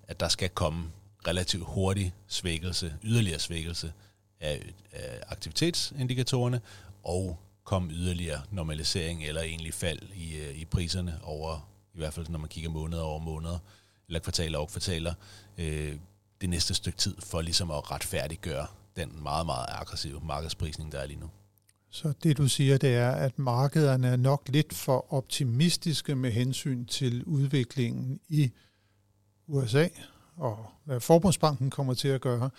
at 0.03 0.19
der 0.19 0.27
skal 0.27 0.49
komme 0.49 0.91
relativt 1.27 1.65
hurtig 1.65 2.13
svækkelse, 2.27 2.93
yderligere 3.03 3.39
svækkelse 3.39 3.93
af, 4.39 4.73
af 4.91 5.19
aktivitetsindikatorerne, 5.27 6.61
og 7.03 7.39
komme 7.63 7.91
yderligere 7.91 8.41
normalisering 8.51 9.25
eller 9.25 9.41
egentlig 9.41 9.73
fald 9.73 9.99
i, 10.15 10.37
øh, 10.37 10.55
i 10.55 10.65
priserne 10.65 11.19
over, 11.23 11.69
i 11.93 11.97
hvert 11.97 12.13
fald 12.13 12.29
når 12.29 12.39
man 12.39 12.49
kigger 12.49 12.69
måneder 12.69 13.01
over 13.01 13.19
måneder, 13.19 13.59
eller 14.07 14.19
kvartaler 14.19 14.57
over 14.57 14.67
kvartaler, 14.67 15.13
øh, 15.57 15.95
det 16.41 16.49
næste 16.49 16.73
stykke 16.73 16.97
tid, 16.97 17.15
for 17.19 17.41
ligesom 17.41 17.71
at 17.71 17.91
retfærdiggøre 17.91 18.67
den 18.95 19.23
meget, 19.23 19.45
meget 19.45 19.65
aggressive 19.69 20.19
markedsprisning, 20.23 20.91
der 20.91 20.99
er 20.99 21.05
lige 21.05 21.19
nu. 21.19 21.29
Så 21.89 22.13
det 22.23 22.37
du 22.37 22.47
siger, 22.47 22.77
det 22.77 22.95
er, 22.95 23.11
at 23.11 23.39
markederne 23.39 24.07
er 24.07 24.15
nok 24.15 24.49
lidt 24.49 24.73
for 24.73 25.13
optimistiske 25.13 26.15
med 26.15 26.31
hensyn 26.31 26.85
til 26.85 27.23
udviklingen 27.23 28.19
i 28.27 28.51
USA, 29.47 29.87
og 30.35 30.65
hvad 30.85 30.99
Forbundsbanken 30.99 31.69
kommer 31.69 31.93
til 31.93 32.07
at 32.07 32.21
gøre. 32.21 32.49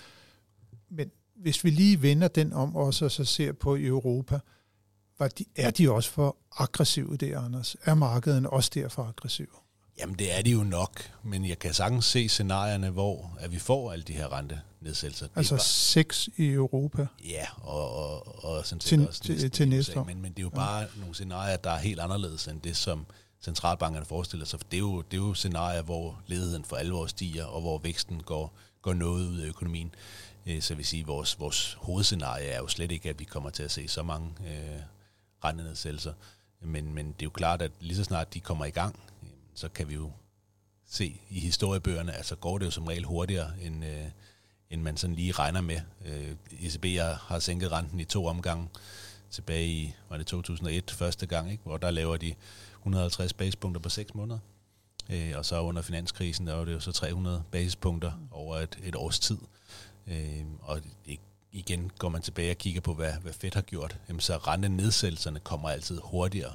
Men 0.89 1.11
hvis 1.37 1.65
vi 1.65 1.71
lige 1.71 2.03
vender 2.03 2.29
den 2.29 2.53
om 2.53 2.77
også, 2.77 3.05
og 3.05 3.11
så 3.11 3.25
ser 3.25 3.53
på 3.53 3.77
Europa, 3.77 4.39
var 5.19 5.29
de, 5.29 5.45
er 5.57 5.71
de 5.71 5.91
også 5.91 6.11
for 6.11 6.37
aggressive 6.57 7.17
der, 7.17 7.41
Anders? 7.41 7.77
Er 7.85 7.95
markedet 7.95 8.47
også 8.47 8.71
derfor 8.75 9.05
aggressive? 9.05 9.60
Jamen 10.00 10.19
det 10.19 10.38
er 10.38 10.42
de 10.42 10.50
jo 10.50 10.62
nok, 10.62 11.11
men 11.23 11.49
jeg 11.49 11.59
kan 11.59 11.75
sagtens 11.75 12.04
se 12.04 12.28
scenarierne, 12.28 12.90
hvor 12.90 13.37
at 13.40 13.52
vi 13.52 13.59
får 13.59 13.92
alle 13.92 14.02
de 14.02 14.12
her 14.12 14.33
rentenedsættelser. 14.33 15.28
Altså 15.37 15.54
bare, 15.54 15.64
seks 15.64 16.28
i 16.37 16.47
Europa? 16.47 17.07
Ja, 17.25 17.47
og, 17.62 17.95
og, 17.97 18.45
og 18.45 18.66
sådan 18.66 18.80
til, 18.80 19.09
også 19.09 19.23
til, 19.23 19.50
til 19.50 19.69
næste 19.69 20.00
år. 20.00 20.04
Men, 20.04 20.23
men 20.23 20.33
det 20.33 20.38
er 20.38 20.42
jo 20.42 20.50
bare 20.50 20.78
ja. 20.78 20.87
nogle 20.99 21.14
scenarier, 21.14 21.57
der 21.57 21.71
er 21.71 21.78
helt 21.78 22.00
anderledes 22.00 22.49
end 22.49 22.61
det, 22.61 22.76
som 22.76 23.07
centralbankerne 23.42 24.07
forestiller 24.07 24.47
sig. 24.47 24.61
For 24.61 24.66
det 24.71 24.76
er 24.76 24.80
jo, 24.80 25.02
det 25.02 25.16
er 25.16 25.23
jo 25.23 25.35
scenarier, 25.35 25.83
hvor 25.83 26.21
ledigheden 26.26 26.64
for 26.64 26.76
alvor 26.76 27.07
stiger, 27.07 27.45
og 27.45 27.61
hvor 27.61 27.78
væksten 27.78 28.23
går, 28.23 28.54
går 28.83 28.95
noget 28.95 29.26
ud 29.26 29.38
af 29.38 29.47
økonomien. 29.47 29.95
Øh, 30.47 30.62
så 30.62 30.75
vil 30.75 30.87
sige, 30.87 31.00
at 31.00 31.07
vores, 31.07 31.40
vores 31.40 31.78
hovedscenarie 31.80 32.47
er 32.47 32.59
jo 32.59 32.69
slet 32.69 32.92
ikke, 32.92 33.09
at 33.09 33.19
vi 33.19 33.25
kommer 33.25 33.50
til 33.50 33.62
at 33.62 33.71
se 33.71 33.88
så 33.88 34.02
mange 34.02 34.30
øh, 34.47 34.80
rentenedsættelser. 35.45 36.12
Men, 36.61 36.95
men 36.95 37.07
det 37.07 37.23
er 37.23 37.26
jo 37.26 37.30
klart, 37.30 37.62
at 37.62 37.71
lige 37.80 37.97
så 37.97 38.04
snart 38.04 38.35
de 38.35 38.40
kommer 38.40 38.64
i 38.64 38.71
gang, 38.71 39.00
så 39.54 39.69
kan 39.69 39.88
vi 39.88 39.95
jo 39.95 40.12
se 40.87 41.21
i 41.30 41.40
historiebøgerne, 41.40 42.12
altså 42.12 42.37
går 42.37 42.59
det 42.59 42.66
jo 42.66 42.70
som 42.70 42.87
regel 42.87 43.05
hurtigere, 43.05 43.51
end, 43.62 43.85
øh, 43.85 44.07
end 44.70 44.83
man 44.83 44.96
sådan 44.96 45.16
lige 45.16 45.33
regner 45.33 45.61
med. 45.61 45.81
Øh, 46.07 46.37
ECB 46.61 46.85
har 47.20 47.38
sænket 47.38 47.72
renten 47.72 48.01
i 48.01 48.05
to 48.05 48.27
omgange 48.27 48.68
tilbage 49.31 49.68
i, 49.68 49.94
var 50.09 50.16
det 50.16 50.27
2001 50.27 50.90
første 50.90 51.27
gang, 51.27 51.51
ikke? 51.51 51.62
hvor 51.64 51.77
der 51.77 51.90
laver 51.90 52.16
de 52.16 52.35
150 52.79 53.33
basispunkter 53.33 53.81
på 53.81 53.88
6 53.88 54.14
måneder. 54.14 54.38
Øh, 55.11 55.33
og 55.37 55.44
så 55.44 55.61
under 55.61 55.83
finanskrisen, 55.83 56.46
der 56.46 56.55
var 56.55 56.64
det 56.64 56.72
jo 56.72 56.81
så 56.81 56.92
300 56.92 57.42
basispunkter 57.51 58.12
over 58.31 58.57
et, 58.57 58.79
et 58.83 58.96
års 58.96 59.18
tid. 59.18 59.38
Øh, 60.07 60.44
og 60.61 60.81
det, 61.07 61.20
igen 61.53 61.90
går 61.98 62.09
man 62.09 62.22
tilbage 62.22 62.51
og 62.51 62.57
kigger 62.57 62.81
på, 62.81 62.94
hvad, 62.94 63.12
hvad 63.12 63.33
Fed 63.33 63.51
har 63.55 63.61
gjort, 63.61 63.96
jamen 64.09 64.20
så 64.20 64.37
rentenedsættelserne 64.37 65.40
kommer 65.40 65.70
altid 65.70 66.01
hurtigere. 66.05 66.55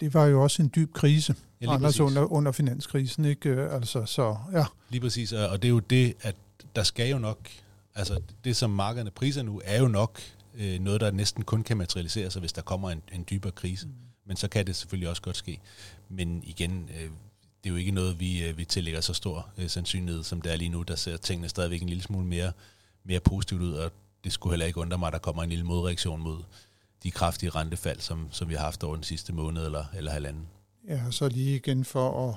Det 0.00 0.14
var 0.14 0.26
jo 0.26 0.42
også 0.42 0.62
en 0.62 0.70
dyb 0.76 0.92
krise, 0.92 1.34
ja, 1.60 1.74
Anders, 1.74 2.00
under, 2.00 2.32
under 2.32 2.52
finanskrisen, 2.52 3.24
ikke? 3.24 3.48
Øh, 3.48 3.74
altså, 3.74 4.06
så, 4.06 4.36
ja. 4.52 4.64
Lige 4.90 5.00
præcis, 5.00 5.32
og 5.32 5.62
det 5.62 5.68
er 5.68 5.72
jo 5.72 5.78
det, 5.78 6.14
at 6.20 6.36
der 6.76 6.82
skal 6.82 7.10
jo 7.10 7.18
nok, 7.18 7.48
altså 7.94 8.20
det 8.44 8.56
som 8.56 8.70
markederne 8.70 9.10
priser 9.10 9.42
nu, 9.42 9.60
er 9.64 9.80
jo 9.80 9.88
nok 9.88 10.20
øh, 10.54 10.80
noget, 10.80 11.00
der 11.00 11.10
næsten 11.10 11.44
kun 11.44 11.62
kan 11.62 11.76
materialisere 11.76 12.30
sig, 12.30 12.40
hvis 12.40 12.52
der 12.52 12.62
kommer 12.62 12.90
en, 12.90 13.02
en 13.12 13.26
dybere 13.30 13.52
krise. 13.52 13.86
Mm. 13.86 13.92
Men 14.26 14.36
så 14.36 14.48
kan 14.48 14.66
det 14.66 14.76
selvfølgelig 14.76 15.08
også 15.08 15.22
godt 15.22 15.36
ske. 15.36 15.60
Men 16.08 16.42
igen, 16.44 16.90
øh, 16.94 17.10
det 17.64 17.70
er 17.70 17.70
jo 17.70 17.76
ikke 17.76 17.90
noget, 17.90 18.20
vi, 18.20 18.44
øh, 18.44 18.58
vi 18.58 18.64
tillægger 18.64 19.00
så 19.00 19.14
stor 19.14 19.48
øh, 19.58 19.68
sandsynlighed, 19.68 20.24
som 20.24 20.40
det 20.40 20.52
er 20.52 20.56
lige 20.56 20.68
nu. 20.68 20.82
Der 20.82 20.96
ser 20.96 21.16
tingene 21.16 21.48
stadigvæk 21.48 21.82
en 21.82 21.88
lille 21.88 22.02
smule 22.02 22.26
mere, 22.26 22.52
mere 23.04 23.20
positivt 23.20 23.62
ud, 23.62 23.72
og 23.72 23.92
det 24.24 24.32
skulle 24.32 24.52
heller 24.52 24.66
ikke 24.66 24.80
undre 24.80 24.98
mig, 24.98 25.06
at 25.06 25.12
der 25.12 25.18
kommer 25.18 25.42
en 25.42 25.48
lille 25.48 25.64
modreaktion 25.64 26.20
mod 26.20 26.38
de 27.04 27.10
kraftige 27.10 27.50
rentefald, 27.50 28.00
som, 28.00 28.28
som 28.30 28.48
vi 28.48 28.54
har 28.54 28.64
haft 28.64 28.84
over 28.84 28.94
den 28.94 29.04
sidste 29.04 29.32
måned 29.32 29.64
eller, 29.64 29.84
eller 29.96 30.10
halvanden. 30.10 30.46
Ja, 30.88 31.10
så 31.10 31.28
lige 31.28 31.56
igen 31.56 31.84
for 31.84 32.28
at, 32.28 32.36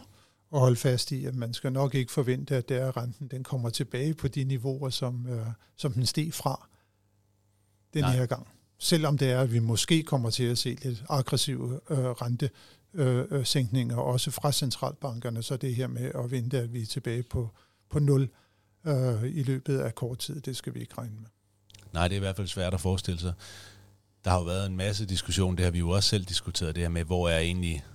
at 0.54 0.60
holde 0.60 0.76
fast 0.76 1.12
i, 1.12 1.26
at 1.26 1.36
man 1.36 1.54
skal 1.54 1.74
nok 1.74 1.96
ikke 1.96 2.12
forvente, 2.12 2.56
at 2.56 2.70
der 2.70 2.98
renten 2.98 3.28
den 3.28 3.44
kommer 3.44 3.70
tilbage 3.70 4.14
på 4.14 4.28
de 4.28 4.44
niveauer, 4.44 4.90
som, 4.90 5.28
øh, 5.28 5.48
som 5.76 5.94
den 5.94 6.06
steg 6.06 6.34
fra 6.34 6.68
den 7.94 8.02
Nej. 8.02 8.16
her 8.16 8.26
gang. 8.26 8.48
Selvom 8.80 9.18
det 9.18 9.32
er, 9.32 9.42
at 9.42 9.54
vi 9.54 9.60
måske 9.60 10.04
kommer 10.04 10.30
til 10.30 10.44
at 10.44 10.58
se 10.58 10.78
lidt 10.84 11.04
aggressive 11.10 11.80
øh, 11.90 11.98
rentesænkninger, 11.98 14.00
øh, 14.00 14.08
også 14.08 14.32
fra 14.32 14.52
centralbankerne, 14.52 15.44
så 15.44 15.58
det 15.58 15.76
her 15.76 15.88
med 15.88 16.12
at 16.16 16.32
vente, 16.32 16.60
at 16.60 16.74
vi 16.74 16.82
er 16.82 16.86
tilbage 16.86 17.24
på, 17.24 17.50
på 17.90 18.00
nul 18.00 18.30
øh, 18.88 19.24
i 19.24 19.44
løbet 19.44 19.80
af 19.80 19.96
kort 19.96 20.18
tid, 20.18 20.42
det 20.42 20.58
skal 20.58 20.74
vi 20.74 20.80
ikke 20.80 20.94
regne 20.98 21.16
med. 21.16 21.28
Nej, 21.94 22.08
det 22.08 22.16
er 22.16 22.18
i 22.18 22.20
hvert 22.20 22.36
fald 22.36 22.48
svært 22.48 22.74
at 22.74 22.82
forestille 22.82 23.20
sig. 23.20 23.34
Der 24.28 24.32
har 24.32 24.40
jo 24.40 24.46
været 24.46 24.66
en 24.66 24.78
masse 24.78 25.06
diskussion, 25.06 25.58
det 25.58 25.66
har 25.66 25.72
vi 25.72 25.80
jo 25.80 25.90
også 25.90 26.10
selv 26.10 26.26
diskuteret, 26.26 26.76
det 26.76 26.84
her 26.84 26.90
med, 26.90 27.04
hvor 27.04 27.30
er 27.30 27.40
egentlig 27.40 27.86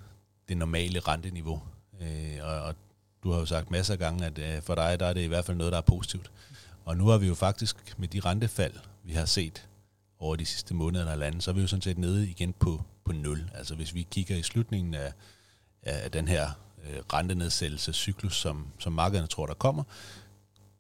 det 0.49 0.57
normale 0.57 1.01
renteniveau. 1.01 1.63
Øh, 2.01 2.39
og, 2.43 2.63
og 2.63 2.75
du 3.23 3.33
har 3.33 3.39
jo 3.39 3.47
sagt 3.47 3.71
masser 3.71 3.93
af 3.93 3.99
gange, 3.99 4.27
at 4.27 4.39
øh, 4.39 4.63
for 4.63 4.75
dig 4.75 5.01
der 5.01 5.07
er 5.07 5.13
det 5.13 5.21
i 5.21 5.27
hvert 5.27 5.45
fald 5.45 5.57
noget, 5.57 5.73
der 5.73 5.79
er 5.79 5.83
positivt. 5.83 6.31
Og 6.85 6.97
nu 6.97 7.07
har 7.07 7.19
vi 7.19 7.27
jo 7.27 7.35
faktisk 7.35 7.95
med 7.99 8.09
de 8.09 8.21
rentefald, 8.21 8.73
vi 9.05 9.13
har 9.13 9.25
set 9.25 9.69
over 10.19 10.37
de 10.37 10.47
sidste 10.47 10.75
måneder 10.75 11.05
eller 11.05 11.17
lande, 11.17 11.43
så 11.43 11.51
er 11.51 11.55
vi 11.55 11.61
jo 11.61 11.67
sådan 11.67 11.83
set 11.83 11.99
nede 11.99 12.29
igen 12.29 12.53
på, 12.53 12.83
på 13.05 13.13
nul. 13.13 13.51
Altså 13.55 13.75
hvis 13.75 13.95
vi 13.95 14.07
kigger 14.11 14.37
i 14.37 14.43
slutningen 14.43 14.95
af, 14.95 15.13
af 15.83 16.11
den 16.11 16.29
her 16.29 16.51
øh, 16.85 17.01
rentenedsættelsescyklus, 17.13 18.37
som, 18.37 18.67
som 18.79 18.93
markederne 18.93 19.29
tror, 19.29 19.47
der 19.47 19.55
kommer, 19.55 19.83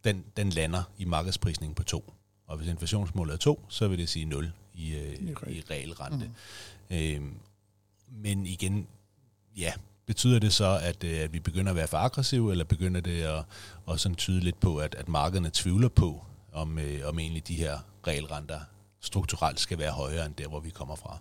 den, 0.04 0.24
den 0.36 0.50
lander 0.50 0.82
i 0.98 1.04
markedsprisningen 1.04 1.74
på 1.74 1.82
2. 1.82 2.12
Og 2.46 2.56
hvis 2.56 2.68
inflationsmålet 2.68 3.32
er 3.32 3.38
2, 3.38 3.64
så 3.68 3.88
vil 3.88 3.98
det 3.98 4.08
sige 4.08 4.24
0 4.24 4.52
i, 4.74 4.94
øh, 4.94 5.12
I, 5.12 5.52
i 5.52 5.62
reel 5.70 5.92
rente. 5.92 6.30
Mm. 6.90 6.96
Øhm, 6.96 7.34
men 8.08 8.46
igen, 8.46 8.86
ja, 9.56 9.72
betyder 10.06 10.38
det 10.38 10.52
så, 10.52 10.78
at, 10.82 11.04
øh, 11.04 11.20
at 11.20 11.32
vi 11.32 11.40
begynder 11.40 11.70
at 11.70 11.76
være 11.76 11.88
for 11.88 11.98
aggressive, 11.98 12.50
eller 12.50 12.64
begynder 12.64 13.00
det 13.00 13.22
at, 13.22 13.44
at 13.88 14.00
sådan 14.00 14.16
tyde 14.16 14.40
lidt 14.40 14.60
på, 14.60 14.76
at, 14.76 14.94
at 14.94 15.08
markederne 15.08 15.50
tvivler 15.52 15.88
på, 15.88 16.24
om, 16.52 16.78
øh, 16.78 17.08
om 17.08 17.18
egentlig 17.18 17.48
de 17.48 17.54
her 17.54 17.78
regelrenter 18.06 18.60
strukturelt 19.00 19.60
skal 19.60 19.78
være 19.78 19.92
højere 19.92 20.26
end 20.26 20.34
der, 20.34 20.48
hvor 20.48 20.60
vi 20.60 20.70
kommer 20.70 20.96
fra? 20.96 21.18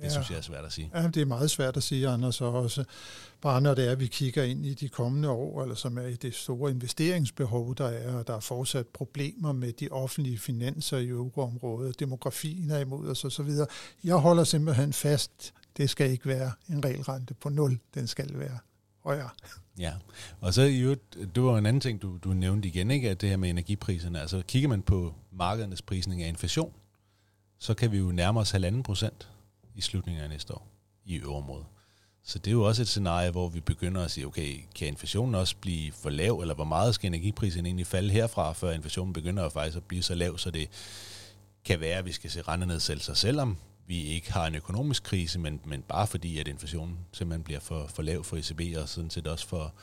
Det 0.00 0.06
ja. 0.06 0.10
synes 0.10 0.30
jeg 0.30 0.36
er 0.38 0.42
svært 0.42 0.64
at 0.64 0.72
sige. 0.72 0.90
Ja, 0.94 1.06
det 1.06 1.16
er 1.16 1.26
meget 1.26 1.50
svært 1.50 1.76
at 1.76 1.82
sige, 1.82 2.08
Anders, 2.08 2.40
og 2.40 2.52
også 2.52 2.84
bare 3.40 3.60
når 3.60 3.74
det 3.74 3.86
er, 3.86 3.92
at 3.92 4.00
vi 4.00 4.06
kigger 4.06 4.42
ind 4.42 4.66
i 4.66 4.74
de 4.74 4.88
kommende 4.88 5.28
år, 5.28 5.62
eller 5.62 5.74
som 5.74 5.98
er 5.98 6.06
i 6.06 6.14
det 6.14 6.34
store 6.34 6.70
investeringsbehov, 6.70 7.74
der 7.74 7.86
er, 7.86 8.16
og 8.18 8.26
der 8.26 8.36
er 8.36 8.40
fortsat 8.40 8.86
problemer 8.86 9.52
med 9.52 9.72
de 9.72 9.88
offentlige 9.90 10.38
finanser 10.38 10.98
i 10.98 11.08
euroområdet, 11.08 12.00
demografien 12.00 12.70
er 12.70 12.78
imod 12.78 13.08
os 13.08 13.24
osv. 13.24 13.50
Jeg 14.04 14.16
holder 14.16 14.44
simpelthen 14.44 14.92
fast, 14.92 15.52
det 15.76 15.90
skal 15.90 16.10
ikke 16.10 16.26
være 16.26 16.52
en 16.68 16.84
regelrente 16.84 17.34
på 17.34 17.48
nul, 17.48 17.78
den 17.94 18.06
skal 18.06 18.38
være 18.38 18.58
højere. 19.04 19.28
Ja, 19.78 19.92
og 20.40 20.54
så 20.54 20.62
jo, 20.62 20.96
det 21.34 21.42
var 21.42 21.58
en 21.58 21.66
anden 21.66 21.80
ting, 21.80 22.02
du, 22.02 22.18
du 22.24 22.32
nævnte 22.32 22.68
igen, 22.68 22.90
ikke, 22.90 23.10
at 23.10 23.20
det 23.20 23.28
her 23.28 23.36
med 23.36 23.50
energipriserne. 23.50 24.20
Altså 24.20 24.42
kigger 24.48 24.68
man 24.68 24.82
på 24.82 25.14
markedernes 25.32 25.82
prisning 25.82 26.22
af 26.22 26.28
inflation, 26.28 26.72
så 27.58 27.74
kan 27.74 27.92
vi 27.92 27.98
jo 27.98 28.12
nærme 28.12 28.40
os 28.40 28.50
halvanden 28.50 28.82
procent 28.82 29.28
i 29.80 29.82
slutningen 29.82 30.22
af 30.22 30.28
næste 30.28 30.54
år 30.54 30.68
i 31.04 31.16
øvrigt. 31.16 31.66
Så 32.22 32.38
det 32.38 32.46
er 32.46 32.52
jo 32.52 32.62
også 32.62 32.82
et 32.82 32.88
scenarie, 32.88 33.30
hvor 33.30 33.48
vi 33.48 33.60
begynder 33.60 34.04
at 34.04 34.10
sige, 34.10 34.26
okay, 34.26 34.60
kan 34.74 34.88
inflationen 34.88 35.34
også 35.34 35.56
blive 35.60 35.92
for 35.92 36.10
lav, 36.10 36.38
eller 36.40 36.54
hvor 36.54 36.64
meget 36.64 36.94
skal 36.94 37.08
energiprisen 37.08 37.66
egentlig 37.66 37.86
falde 37.86 38.10
herfra, 38.10 38.52
før 38.52 38.72
inflationen 38.72 39.12
begynder 39.12 39.44
at 39.44 39.52
faktisk 39.52 39.76
at 39.76 39.84
blive 39.84 40.02
så 40.02 40.14
lav, 40.14 40.38
så 40.38 40.50
det 40.50 40.68
kan 41.64 41.80
være, 41.80 41.98
at 41.98 42.04
vi 42.04 42.12
skal 42.12 42.30
se 42.30 42.42
rentenedsættelser, 42.42 43.14
selvom 43.14 43.56
vi 43.86 44.02
ikke 44.02 44.32
har 44.32 44.46
en 44.46 44.54
økonomisk 44.54 45.02
krise, 45.02 45.38
men, 45.38 45.60
men 45.64 45.82
bare 45.82 46.06
fordi, 46.06 46.38
at 46.38 46.48
inflationen 46.48 46.98
simpelthen 47.12 47.44
bliver 47.44 47.60
for, 47.60 47.86
for 47.86 48.02
lav 48.02 48.24
for 48.24 48.36
ECB, 48.36 48.76
og 48.82 48.88
sådan 48.88 49.10
set 49.10 49.26
også 49.26 49.46
for, 49.46 49.74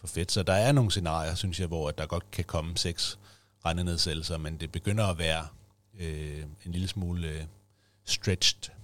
for 0.00 0.06
fedt. 0.06 0.32
Så 0.32 0.42
der 0.42 0.52
er 0.52 0.72
nogle 0.72 0.90
scenarier, 0.90 1.34
synes 1.34 1.60
jeg, 1.60 1.68
hvor 1.68 1.90
der 1.90 2.06
godt 2.06 2.30
kan 2.30 2.44
komme 2.44 2.76
seks 2.76 3.18
rentenedsættelser, 3.64 4.38
men 4.38 4.56
det 4.56 4.72
begynder 4.72 5.06
at 5.06 5.18
være 5.18 5.46
øh, 6.00 6.42
en 6.66 6.72
lille 6.72 6.88
smule 6.88 7.28
øh, 7.28 7.42
stretched. 8.04 8.74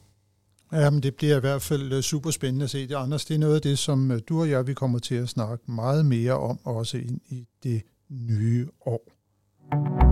Ja, 0.72 0.90
men 0.90 1.02
det 1.02 1.14
bliver 1.14 1.36
i 1.36 1.40
hvert 1.40 1.62
fald 1.62 1.92
øh, 1.92 2.00
super 2.00 2.30
spændende 2.30 2.64
at 2.64 2.70
se 2.70 2.88
det. 2.88 2.94
Anders, 2.94 3.24
det 3.24 3.34
er 3.34 3.38
noget 3.38 3.54
af 3.54 3.62
det, 3.62 3.78
som 3.78 4.10
øh, 4.10 4.20
du 4.28 4.40
og 4.40 4.50
jeg 4.50 4.66
vi 4.66 4.74
kommer 4.74 4.98
til 4.98 5.14
at 5.14 5.28
snakke 5.28 5.72
meget 5.72 6.06
mere 6.06 6.32
om, 6.32 6.58
også 6.64 6.96
ind 6.96 7.20
i 7.28 7.46
det 7.62 7.82
nye 8.10 8.68
år. 8.86 10.11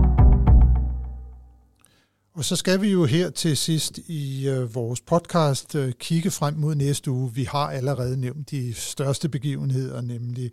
Og 2.41 2.45
så 2.45 2.55
skal 2.55 2.81
vi 2.81 2.91
jo 2.91 3.05
her 3.05 3.29
til 3.29 3.57
sidst 3.57 3.97
i 3.97 4.47
øh, 4.47 4.75
vores 4.75 5.01
podcast 5.01 5.75
øh, 5.75 5.93
kigge 5.99 6.31
frem 6.31 6.53
mod 6.53 6.75
næste 6.75 7.11
uge. 7.11 7.33
Vi 7.33 7.43
har 7.43 7.67
allerede 7.67 8.17
nævnt 8.17 8.51
de 8.51 8.73
største 8.73 9.29
begivenheder, 9.29 10.01
nemlig 10.01 10.51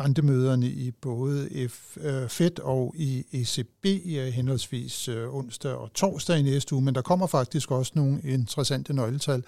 rentemøderne 0.00 0.66
i 0.66 0.90
både 0.90 1.68
F, 1.68 1.96
øh, 2.00 2.28
Fed 2.28 2.60
og 2.60 2.94
i 2.96 3.24
ECB, 3.32 3.86
øh, 4.06 4.26
henholdsvis 4.26 5.08
øh, 5.08 5.34
onsdag 5.34 5.72
og 5.72 5.92
torsdag 5.94 6.38
i 6.38 6.42
næste 6.42 6.74
uge. 6.74 6.84
Men 6.84 6.94
der 6.94 7.02
kommer 7.02 7.26
faktisk 7.26 7.70
også 7.70 7.92
nogle 7.94 8.20
interessante 8.24 8.92
nøgletal. 8.92 9.42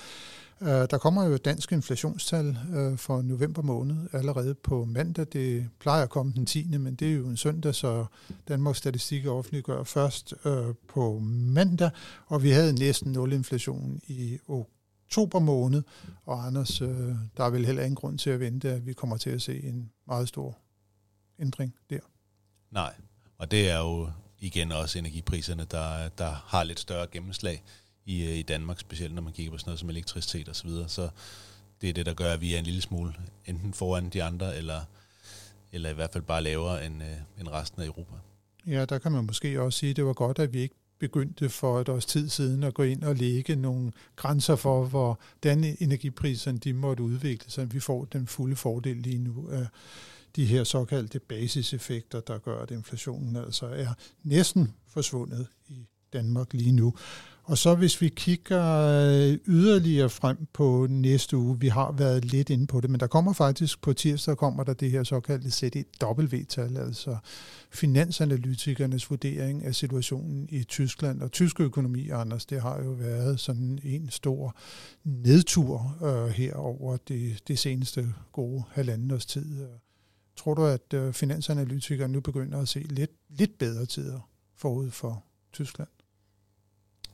Øh, 0.62 0.87
der 0.90 0.99
kommer 0.99 1.25
jo 1.25 1.37
dansk 1.37 1.73
inflationstal 1.73 2.59
øh, 2.75 2.99
for 2.99 3.23
november 3.23 3.62
måned 3.62 4.09
allerede 4.12 4.55
på 4.55 4.85
mandag. 4.85 5.27
Det 5.33 5.68
plejer 5.79 6.03
at 6.03 6.11
komme 6.11 6.33
den 6.33 6.46
10., 6.46 6.77
men 6.79 6.94
det 6.94 7.09
er 7.09 7.14
jo 7.14 7.27
en 7.29 7.37
søndag, 7.37 7.75
så 7.75 8.07
Danmarks 8.49 8.79
Statistik 8.79 9.27
offentliggør 9.27 9.85
først 9.85 10.35
øh, 10.44 10.75
på 10.88 11.18
mandag, 11.23 11.90
og 12.27 12.42
vi 12.42 12.51
havde 12.51 12.73
næsten 12.73 13.12
nul 13.12 13.33
inflation 13.33 14.01
i 14.07 14.38
oktober 14.49 15.38
måned, 15.38 15.83
og 16.27 16.46
Anders, 16.46 16.81
øh, 16.81 17.14
der 17.37 17.44
er 17.44 17.51
vel 17.51 17.66
heller 17.66 17.83
ingen 17.83 17.96
grund 17.96 18.18
til 18.18 18.31
at 18.31 18.40
vente, 18.40 18.70
at 18.70 18.87
vi 18.87 18.92
kommer 18.92 19.16
til 19.16 19.31
at 19.31 19.42
se 19.42 19.62
en 19.62 19.90
meget 20.07 20.29
stor 20.29 20.59
ændring 21.38 21.75
der. 21.90 22.01
Nej, 22.70 22.94
og 23.38 23.51
det 23.51 23.70
er 23.70 23.79
jo 23.79 24.09
igen 24.38 24.73
også 24.73 24.99
energipriserne, 24.99 25.66
der, 25.70 26.09
der 26.09 26.44
har 26.46 26.64
lidt 26.64 26.81
større 26.81 27.07
gennemslag 27.12 27.64
i, 28.11 28.25
øh, 28.25 28.38
i 28.38 28.42
Danmark, 28.42 28.81
specielt 28.81 29.14
når 29.14 29.23
man 29.23 29.33
kigger 29.33 29.53
på 29.53 29.59
sådan 29.59 29.68
noget 29.68 29.81
som 29.81 29.90
elektricitet 29.90 30.49
og 30.49 30.57
så 30.57 30.66
videre. 30.66 30.88
Så 30.88 31.09
det 31.81 31.88
er 31.88 31.92
det, 31.92 32.07
der 32.07 32.14
gør, 32.14 32.33
at 32.33 32.40
vi 32.40 32.55
er 32.55 32.59
en 32.59 32.64
lille 32.64 32.81
smule 32.81 33.12
enten 33.46 33.75
foran 33.75 34.09
de 34.09 34.23
andre, 34.23 34.57
eller, 34.57 34.81
eller 35.73 35.90
i 35.90 35.94
hvert 35.94 36.12
fald 36.12 36.25
bare 36.25 36.42
lavere 36.42 36.87
end, 36.87 37.03
øh, 37.03 37.40
end 37.40 37.49
resten 37.49 37.83
af 37.83 37.87
Europa. 37.87 38.14
Ja, 38.66 38.85
der 38.85 38.99
kan 38.99 39.12
man 39.12 39.25
måske 39.25 39.61
også 39.61 39.79
sige, 39.79 39.90
at 39.90 39.96
det 39.96 40.05
var 40.05 40.12
godt, 40.12 40.38
at 40.38 40.53
vi 40.53 40.61
ikke 40.61 40.75
begyndte 40.99 41.49
for 41.49 41.81
et 41.81 41.88
års 41.88 42.07
tid 42.07 42.29
siden 42.29 42.62
at 42.62 42.75
gå 42.75 42.83
ind 42.83 43.03
og 43.03 43.16
lægge 43.16 43.57
nogle 43.57 43.92
grænser 44.16 44.57
for, 44.57 44.85
hvor 44.85 45.20
den 45.42 45.64
energipriserne 45.64 46.59
de 46.59 46.73
måtte 46.73 47.03
udvikle 47.03 47.51
sig. 47.51 47.73
Vi 47.73 47.81
får 47.81 48.05
den 48.05 48.27
fulde 48.27 48.57
fordel 48.57 48.96
lige 48.96 49.18
nu 49.18 49.49
af 49.51 49.66
de 50.37 50.46
her 50.46 50.64
såkaldte 50.64 51.18
basiseffekter, 51.18 52.20
der 52.20 52.38
gør, 52.38 52.62
at 52.62 52.70
inflationen 52.70 53.37
altså 53.37 53.66
er 53.66 53.94
næsten 54.23 54.75
forsvundet 54.88 55.46
i 55.68 55.87
Danmark 56.12 56.55
lige 56.55 56.73
nu. 56.73 56.94
Og 57.50 57.58
så 57.58 57.74
hvis 57.74 58.00
vi 58.00 58.08
kigger 58.08 58.64
øh, 58.64 59.38
yderligere 59.46 60.10
frem 60.10 60.46
på 60.52 60.86
næste 60.90 61.36
uge, 61.36 61.60
vi 61.60 61.68
har 61.68 61.92
været 61.92 62.24
lidt 62.24 62.50
inde 62.50 62.66
på 62.66 62.80
det, 62.80 62.90
men 62.90 63.00
der 63.00 63.06
kommer 63.06 63.32
faktisk 63.32 63.82
på 63.82 63.92
tirsdag 63.92 64.36
kommer 64.36 64.64
der 64.64 64.72
det 64.72 64.90
her 64.90 65.04
såkaldte 65.04 65.50
CDW-tal, 65.50 66.76
altså 66.76 67.16
finansanalytikernes 67.70 69.10
vurdering 69.10 69.64
af 69.64 69.74
situationen 69.74 70.48
i 70.50 70.64
Tyskland 70.64 71.22
og 71.22 71.32
tysk 71.32 71.60
økonomi, 71.60 72.08
Anders, 72.10 72.46
det 72.46 72.62
har 72.62 72.82
jo 72.82 72.90
været 72.90 73.40
sådan 73.40 73.78
en 73.84 74.10
stor 74.10 74.56
nedtur 75.04 75.96
øh, 76.04 76.28
her 76.28 76.54
over 76.54 76.96
det, 76.96 77.48
det 77.48 77.58
seneste 77.58 78.14
gode 78.32 78.62
halvanden 78.70 79.10
års 79.10 79.26
tid. 79.26 79.66
Tror 80.36 80.54
du, 80.54 80.64
at 80.64 80.94
øh, 80.94 81.12
finansanalytikere 81.12 82.08
nu 82.08 82.20
begynder 82.20 82.60
at 82.60 82.68
se 82.68 82.78
lidt, 82.78 83.12
lidt 83.28 83.58
bedre 83.58 83.86
tider 83.86 84.20
forud 84.56 84.90
for 84.90 85.24
Tyskland? 85.52 85.88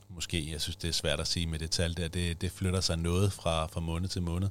Måske. 0.08 0.52
Jeg 0.52 0.60
synes, 0.60 0.76
det 0.76 0.88
er 0.88 0.92
svært 0.92 1.20
at 1.20 1.26
sige 1.26 1.46
med 1.46 1.58
det 1.58 1.70
tal 1.70 1.96
der. 1.96 2.08
Det, 2.08 2.40
det 2.40 2.50
flytter 2.50 2.80
sig 2.80 2.98
noget 2.98 3.32
fra, 3.32 3.66
fra 3.66 3.80
måned 3.80 4.08
til 4.08 4.22
måned. 4.22 4.48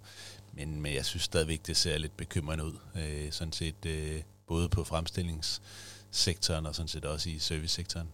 Men, 0.54 0.82
men 0.82 0.94
jeg 0.94 1.06
synes 1.06 1.24
stadigvæk, 1.24 1.68
det 1.68 1.78
ser 1.78 1.98
lidt 1.98 2.18
bekymrende 2.18 2.66
ud. 2.66 2.78
Øh, 2.96 3.32
sådan 3.32 3.54
set 3.54 3.86
øh, 3.86 4.22
både 4.48 4.70
på 4.70 4.84
fremstillingssektoren 4.84 6.66
og 6.66 6.76
sådan 6.76 6.88
set 6.88 7.06
også 7.06 7.30
i 7.30 7.40
servicesektoren. 7.40 8.08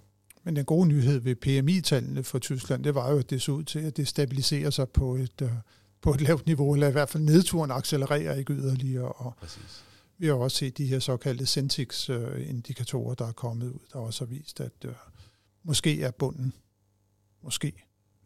Men 0.44 0.56
den 0.56 0.66
gode 0.66 0.88
nyhed 0.88 1.20
ved 1.20 1.36
PMI-tallene 1.36 2.24
for 2.24 2.40
Tyskland, 2.40 2.84
det 2.84 2.96
var 2.96 3.12
jo, 3.12 3.20
at 3.20 3.30
det 3.30 3.42
så 3.42 3.52
ud 3.52 3.64
til, 3.64 3.80
at 3.80 3.98
det 3.98 4.08
stabiliserer 4.08 4.70
sig 4.70 4.90
på 4.90 5.16
et, 5.16 5.42
uh, 5.42 5.50
på 6.02 6.14
et 6.14 6.22
lavt 6.22 6.46
niveau, 6.46 6.74
eller 6.74 6.88
i 6.88 6.92
hvert 6.92 7.10
fald 7.10 7.24
nedturen 7.24 7.72
accelererer 7.72 8.36
ikke 8.36 8.54
yderligere. 8.54 9.12
Og 9.12 9.34
Præcis. 9.40 9.84
Vi 10.18 10.28
har 10.28 10.34
også 10.34 10.58
set 10.58 10.78
de 10.78 10.86
her 10.86 11.00
såkaldte 11.00 11.46
Centix-indikatorer, 11.46 13.16
der 13.16 13.28
er 13.28 13.32
kommet 13.32 13.68
ud, 13.68 13.80
der 13.94 14.00
også 14.00 14.26
har 14.26 14.30
vist, 14.30 14.60
at 14.60 14.86
uh, 14.86 14.92
måske 15.64 16.02
er 16.04 16.12
bunden 16.12 16.54
måske 17.44 17.74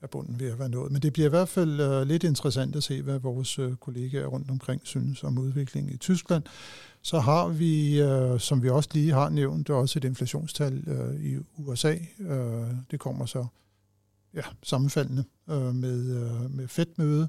er 0.02 0.08
bunden 0.08 0.40
ved 0.40 0.52
at 0.52 0.60
være 0.60 0.70
nået. 0.70 0.92
Men 0.92 1.02
det 1.02 1.14
bliver 1.14 1.26
i 1.26 1.30
hvert 1.30 1.50
fald 1.50 1.80
øh, 1.80 2.08
lidt 2.08 2.24
interessant 2.24 2.76
at 2.76 2.84
se, 2.84 3.02
hvad 3.02 3.20
vores 3.20 3.60
uh, 3.60 3.76
kollegaer 3.76 4.26
rundt 4.26 4.52
omkring 4.52 4.82
synes 4.84 5.24
om 5.24 5.38
udviklingen 5.38 5.94
i 5.94 5.98
Tyskland. 5.98 6.44
Så 7.02 7.20
har 7.20 7.48
vi, 7.48 8.02
øh, 8.02 8.40
som 8.40 8.64
vi 8.64 8.70
også 8.70 8.90
lige 8.94 9.12
har 9.12 9.30
nævnt, 9.30 9.70
også 9.70 10.00
et 10.00 10.04
inflationstal 10.04 10.84
i 11.22 11.38
USA. 11.58 11.96
Det 12.92 13.00
kommer 13.00 13.26
så 13.26 13.46
ja, 14.34 14.42
sammenfaldende 14.64 15.24
med, 15.48 16.20
med 16.50 16.68
Fed-møde. 16.68 17.28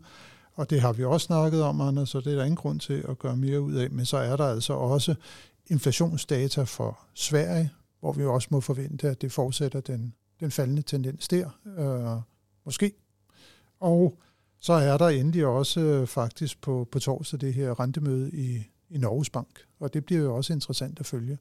Og 0.57 0.71
det 0.71 0.81
har 0.81 0.93
vi 0.93 1.05
også 1.05 1.25
snakket 1.25 1.63
om, 1.63 1.81
Anders, 1.81 2.09
så 2.09 2.21
det 2.21 2.33
er 2.33 2.37
der 2.37 2.45
ingen 2.45 2.57
grund 2.57 2.81
til 2.81 3.05
at 3.09 3.19
gøre 3.19 3.37
mere 3.37 3.61
ud 3.61 3.75
af. 3.75 3.91
Men 3.91 4.07
så 4.07 4.17
er 4.17 4.37
der 4.37 4.47
altså 4.47 4.73
også 4.73 5.15
inflationsdata 5.67 6.63
for 6.63 6.99
Sverige, 7.15 7.71
hvor 8.01 8.13
vi 8.13 8.25
også 8.25 8.49
må 8.51 8.61
forvente, 8.61 9.09
at 9.09 9.23
det 9.23 9.33
fortsætter 9.33 9.81
den 9.81 10.15
den 10.41 10.51
faldende 10.51 10.83
tendens 10.83 11.29
der, 11.29 11.51
øh, 11.79 12.23
måske. 12.65 12.93
Og 13.81 14.19
så 14.61 14.73
er 14.73 14.99
der 14.99 15.09
endelig 15.09 15.47
også 15.47 15.81
øh, 15.81 16.07
faktisk 16.07 16.61
på, 16.61 16.89
på 16.93 16.99
torsdag 16.99 17.41
det 17.41 17.55
her 17.55 17.81
rentemøde 17.81 18.31
i, 18.33 18.63
i 18.91 18.99
Norges 18.99 19.31
Bank, 19.31 19.65
og 19.81 19.95
det 19.95 20.05
bliver 20.05 20.23
jo 20.23 20.37
også 20.37 20.53
interessant 20.53 21.01
at 21.01 21.07
følge. 21.07 21.39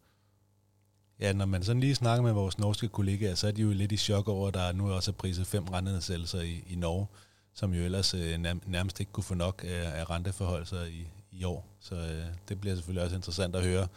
Ja, 1.19 1.33
når 1.33 1.45
man 1.45 1.63
sådan 1.63 1.79
lige 1.79 1.95
snakker 1.95 2.23
med 2.23 2.31
vores 2.31 2.57
norske 2.57 2.87
kollegaer, 2.87 3.35
så 3.35 3.47
er 3.47 3.51
de 3.51 3.61
jo 3.61 3.69
lidt 3.69 3.91
i 3.91 3.97
chok 3.97 4.27
over, 4.27 4.47
at 4.47 4.53
der 4.53 4.71
nu 4.71 4.91
også 4.91 5.11
er 5.11 5.15
priset 5.15 5.47
fem 5.47 5.63
rentenedsættelser 5.63 6.41
i, 6.41 6.63
i 6.67 6.75
Norge, 6.75 7.07
som 7.53 7.73
jo 7.73 7.83
ellers 7.83 8.13
øh, 8.13 8.39
nærmest 8.65 8.99
ikke 8.99 9.11
kunne 9.11 9.23
få 9.23 9.33
nok 9.33 9.65
af, 9.67 9.99
af 9.99 10.09
renteforholdelser 10.09 10.83
i, 10.83 11.07
i 11.31 11.43
år. 11.43 11.65
Så 11.79 11.95
øh, 11.95 12.23
det 12.49 12.61
bliver 12.61 12.75
selvfølgelig 12.75 13.03
også 13.03 13.15
interessant 13.15 13.55
at 13.55 13.63
høre, 13.63 13.87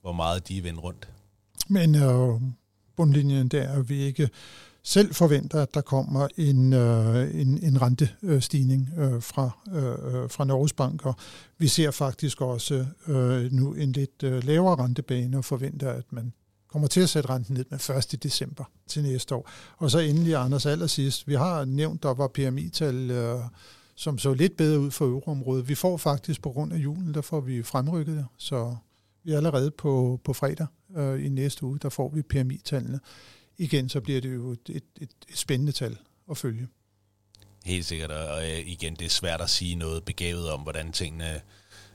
hvor 0.00 0.12
meget 0.12 0.48
de 0.48 0.64
vender 0.64 0.80
rundt. 0.80 1.08
Men 1.68 1.94
øh, 1.94 2.40
bundlinjen 2.96 3.48
der, 3.48 3.68
at 3.68 3.88
vi 3.88 4.02
ikke 4.02 4.28
selv 4.82 5.14
forventer, 5.14 5.62
at 5.62 5.74
der 5.74 5.80
kommer 5.80 6.28
en, 6.36 6.72
øh, 6.72 7.40
en, 7.40 7.62
en 7.62 7.82
rentestigning 7.82 8.90
øh, 8.98 9.22
fra, 9.22 9.50
øh, 9.72 10.22
øh, 10.22 10.30
fra 10.30 10.44
Norges 10.44 10.72
Bank, 10.72 11.06
og 11.06 11.14
vi 11.58 11.68
ser 11.68 11.90
faktisk 11.90 12.40
også 12.40 12.86
øh, 13.08 13.52
nu 13.52 13.74
en 13.74 13.92
lidt 13.92 14.22
øh, 14.22 14.44
lavere 14.44 14.84
rentebane 14.84 15.38
og 15.38 15.44
forventer, 15.44 15.92
at 15.92 16.04
man 16.10 16.32
kommer 16.68 16.88
til 16.88 17.00
at 17.00 17.08
sætte 17.08 17.28
renten 17.28 17.54
ned 17.54 17.64
med 17.70 18.12
1. 18.12 18.22
december 18.22 18.64
til 18.86 19.02
næste 19.02 19.34
år. 19.34 19.50
Og 19.76 19.90
så 19.90 19.98
endelig, 19.98 20.34
Anders, 20.34 20.66
allersidst, 20.66 21.28
vi 21.28 21.34
har 21.34 21.64
nævnt, 21.64 22.02
der 22.02 22.14
var 22.14 22.28
PMI-tal, 22.28 23.10
øh, 23.10 23.38
som 23.94 24.18
så 24.18 24.34
lidt 24.34 24.56
bedre 24.56 24.80
ud 24.80 24.90
for 24.90 25.04
euroområdet. 25.04 25.68
Vi 25.68 25.74
får 25.74 25.96
faktisk 25.96 26.42
på 26.42 26.50
grund 26.50 26.72
af 26.72 26.76
julen, 26.76 27.14
der 27.14 27.20
får 27.20 27.40
vi 27.40 27.62
fremrykket 27.62 28.26
så 28.38 28.76
vi 29.24 29.32
er 29.32 29.36
allerede 29.36 29.70
på, 29.70 30.20
på 30.24 30.32
fredag 30.32 30.66
øh, 30.96 31.24
i 31.26 31.28
næste 31.28 31.64
uge, 31.64 31.78
der 31.78 31.88
får 31.88 32.08
vi 32.08 32.22
PMI-tallene. 32.22 33.00
Igen, 33.58 33.88
så 33.88 34.00
bliver 34.00 34.20
det 34.20 34.34
jo 34.34 34.50
et, 34.50 34.68
et, 34.68 34.84
et 35.00 35.10
spændende 35.34 35.72
tal 35.72 35.98
at 36.30 36.36
følge. 36.36 36.68
Helt 37.64 37.86
sikkert, 37.86 38.10
og 38.10 38.50
øh, 38.50 38.58
igen, 38.58 38.94
det 38.94 39.04
er 39.04 39.10
svært 39.10 39.40
at 39.40 39.50
sige 39.50 39.74
noget 39.74 40.04
begavet 40.04 40.50
om, 40.50 40.60
hvordan 40.60 40.92
tingene 40.92 41.40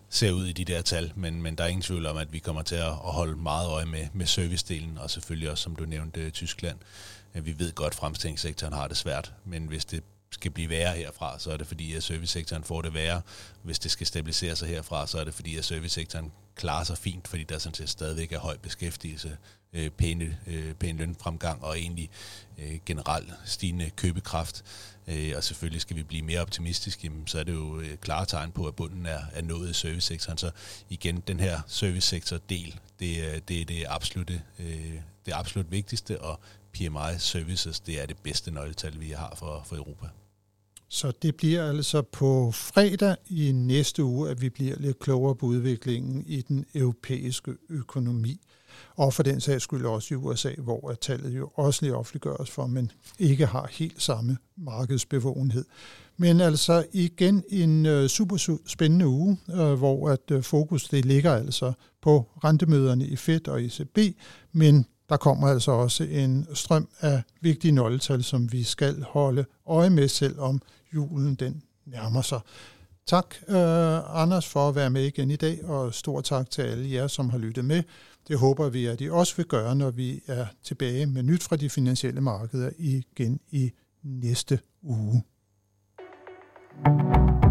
ser 0.09 0.31
ud 0.31 0.47
i 0.47 0.53
de 0.53 0.65
der 0.65 0.81
tal, 0.81 1.13
men, 1.15 1.41
men 1.41 1.55
der 1.55 1.63
er 1.63 1.67
ingen 1.67 1.81
tvivl 1.81 2.05
om, 2.05 2.17
at 2.17 2.33
vi 2.33 2.39
kommer 2.39 2.61
til 2.61 2.75
at 2.75 2.91
holde 2.91 3.35
meget 3.35 3.69
øje 3.69 3.85
med, 3.85 4.07
med 4.13 4.25
servicedelen, 4.25 4.97
og 4.97 5.09
selvfølgelig 5.09 5.51
også, 5.51 5.63
som 5.63 5.75
du 5.75 5.85
nævnte, 5.85 6.29
Tyskland. 6.29 6.77
Øh, 7.35 7.45
vi 7.45 7.59
ved 7.59 7.71
godt, 7.71 7.93
at 7.93 7.95
fremstillingssektoren 7.95 8.73
har 8.73 8.87
det 8.87 8.97
svært, 8.97 9.33
men 9.45 9.67
hvis 9.67 9.85
det 9.85 10.03
skal 10.31 10.51
blive 10.51 10.69
værre 10.69 10.95
herfra, 10.95 11.39
så 11.39 11.51
er 11.51 11.57
det 11.57 11.67
fordi, 11.67 11.95
at 11.95 12.03
servicesektoren 12.03 12.63
får 12.63 12.81
det 12.81 12.93
værre. 12.93 13.21
Hvis 13.63 13.79
det 13.79 13.91
skal 13.91 14.07
stabilisere 14.07 14.55
sig 14.55 14.67
herfra, 14.67 15.07
så 15.07 15.19
er 15.19 15.23
det 15.23 15.33
fordi, 15.33 15.57
at 15.57 15.65
servicesektoren 15.65 16.31
klarer 16.55 16.83
sig 16.83 16.97
fint, 16.97 17.27
fordi 17.27 17.43
der 17.43 17.57
sådan 17.57 17.73
set 17.73 17.89
stadigvæk 17.89 18.31
er 18.31 18.39
høj 18.39 18.57
beskæftigelse, 18.57 19.37
øh, 19.73 19.89
pæne, 19.89 20.37
øh, 20.47 20.73
pæne 20.73 20.97
lønfremgang 20.97 21.63
og 21.63 21.79
egentlig 21.79 22.09
øh, 22.57 22.79
generelt 22.85 23.33
stigende 23.45 23.89
købekraft. 23.89 24.63
Øh, 25.07 25.33
og 25.35 25.43
selvfølgelig 25.43 25.81
skal 25.81 25.95
vi 25.95 26.03
blive 26.03 26.21
mere 26.21 26.41
optimistiske, 26.41 27.01
jamen, 27.03 27.27
så 27.27 27.39
er 27.39 27.43
det 27.43 27.53
jo 27.53 27.79
øh, 27.79 27.97
klare 27.97 28.25
tegn 28.25 28.51
på, 28.51 28.67
at 28.67 28.75
bunden 28.75 29.05
er, 29.05 29.21
er 29.33 29.41
nået 29.41 29.69
i 29.69 29.73
servicesektoren. 29.73 30.37
Så 30.37 30.51
igen, 30.89 31.23
den 31.27 31.39
her 31.39 31.61
servicesektor-del, 31.67 32.79
det, 32.99 33.47
det 33.47 33.61
er 33.61 33.65
det 33.65 33.85
absolutte, 33.87 34.41
øh, 34.59 34.93
det 35.25 35.33
absolut 35.33 35.71
vigtigste, 35.71 36.21
og 36.21 36.39
PMI 36.73 37.17
Services, 37.17 37.79
det 37.79 38.01
er 38.01 38.05
det 38.05 38.17
bedste 38.17 38.51
nøgletal, 38.51 38.99
vi 38.99 39.09
har 39.09 39.35
for, 39.37 39.63
for 39.65 39.75
Europa. 39.75 40.07
Så 40.93 41.11
det 41.21 41.35
bliver 41.35 41.69
altså 41.69 42.01
på 42.01 42.51
fredag 42.51 43.15
i 43.29 43.51
næste 43.51 44.03
uge, 44.03 44.29
at 44.29 44.41
vi 44.41 44.49
bliver 44.49 44.75
lidt 44.79 44.99
klogere 44.99 45.35
på 45.35 45.45
udviklingen 45.45 46.23
i 46.27 46.41
den 46.41 46.65
europæiske 46.75 47.53
økonomi. 47.69 48.41
Og 48.95 49.13
for 49.13 49.23
den 49.23 49.41
sags 49.41 49.63
skyld 49.63 49.85
også 49.85 50.13
i 50.13 50.17
USA, 50.17 50.51
hvor 50.57 50.93
tallet 51.01 51.37
jo 51.37 51.49
også 51.55 51.79
lige 51.85 51.95
offentliggøres 51.95 52.49
for, 52.49 52.67
men 52.67 52.91
ikke 53.19 53.45
har 53.45 53.69
helt 53.71 54.01
samme 54.01 54.37
markedsbevågenhed. 54.57 55.65
Men 56.17 56.41
altså 56.41 56.85
igen 56.93 57.43
en 57.49 57.85
øh, 57.85 58.07
super 58.07 58.59
spændende 58.65 59.07
uge, 59.07 59.37
øh, 59.49 59.73
hvor 59.73 60.09
at 60.09 60.31
øh, 60.31 60.43
fokus 60.43 60.83
det 60.83 61.05
ligger 61.05 61.35
altså 61.35 61.73
på 62.01 62.27
rentemøderne 62.43 63.05
i 63.05 63.15
Fed 63.15 63.47
og 63.47 63.63
ECB, 63.63 63.97
men 64.51 64.85
der 65.09 65.17
kommer 65.17 65.47
altså 65.47 65.71
også 65.71 66.03
en 66.03 66.47
strøm 66.53 66.87
af 66.99 67.23
vigtige 67.41 67.71
nøgletal, 67.71 68.23
som 68.23 68.51
vi 68.51 68.63
skal 68.63 69.03
holde 69.03 69.45
øje 69.67 69.89
med, 69.89 70.07
selvom 70.07 70.61
julen 70.95 71.35
den 71.35 71.63
nærmer 71.85 72.21
sig. 72.21 72.39
Tak, 73.05 73.35
øh, 73.47 74.21
Anders, 74.21 74.47
for 74.47 74.69
at 74.69 74.75
være 74.75 74.89
med 74.89 75.03
igen 75.03 75.31
i 75.31 75.35
dag, 75.35 75.65
og 75.65 75.93
stor 75.93 76.21
tak 76.21 76.49
til 76.49 76.61
alle 76.61 76.91
jer, 76.91 77.07
som 77.07 77.29
har 77.29 77.37
lyttet 77.37 77.65
med. 77.65 77.83
Det 78.27 78.39
håber 78.39 78.69
vi, 78.69 78.85
at 78.85 79.01
I 79.01 79.09
også 79.09 79.35
vil 79.35 79.45
gøre, 79.45 79.75
når 79.75 79.91
vi 79.91 80.21
er 80.27 80.45
tilbage 80.63 81.05
med 81.05 81.23
nyt 81.23 81.43
fra 81.43 81.55
de 81.55 81.69
finansielle 81.69 82.21
markeder 82.21 82.71
igen 82.77 83.39
i 83.51 83.71
næste 84.03 84.59
uge. 84.81 85.23
thank 86.83 87.45
you 87.45 87.50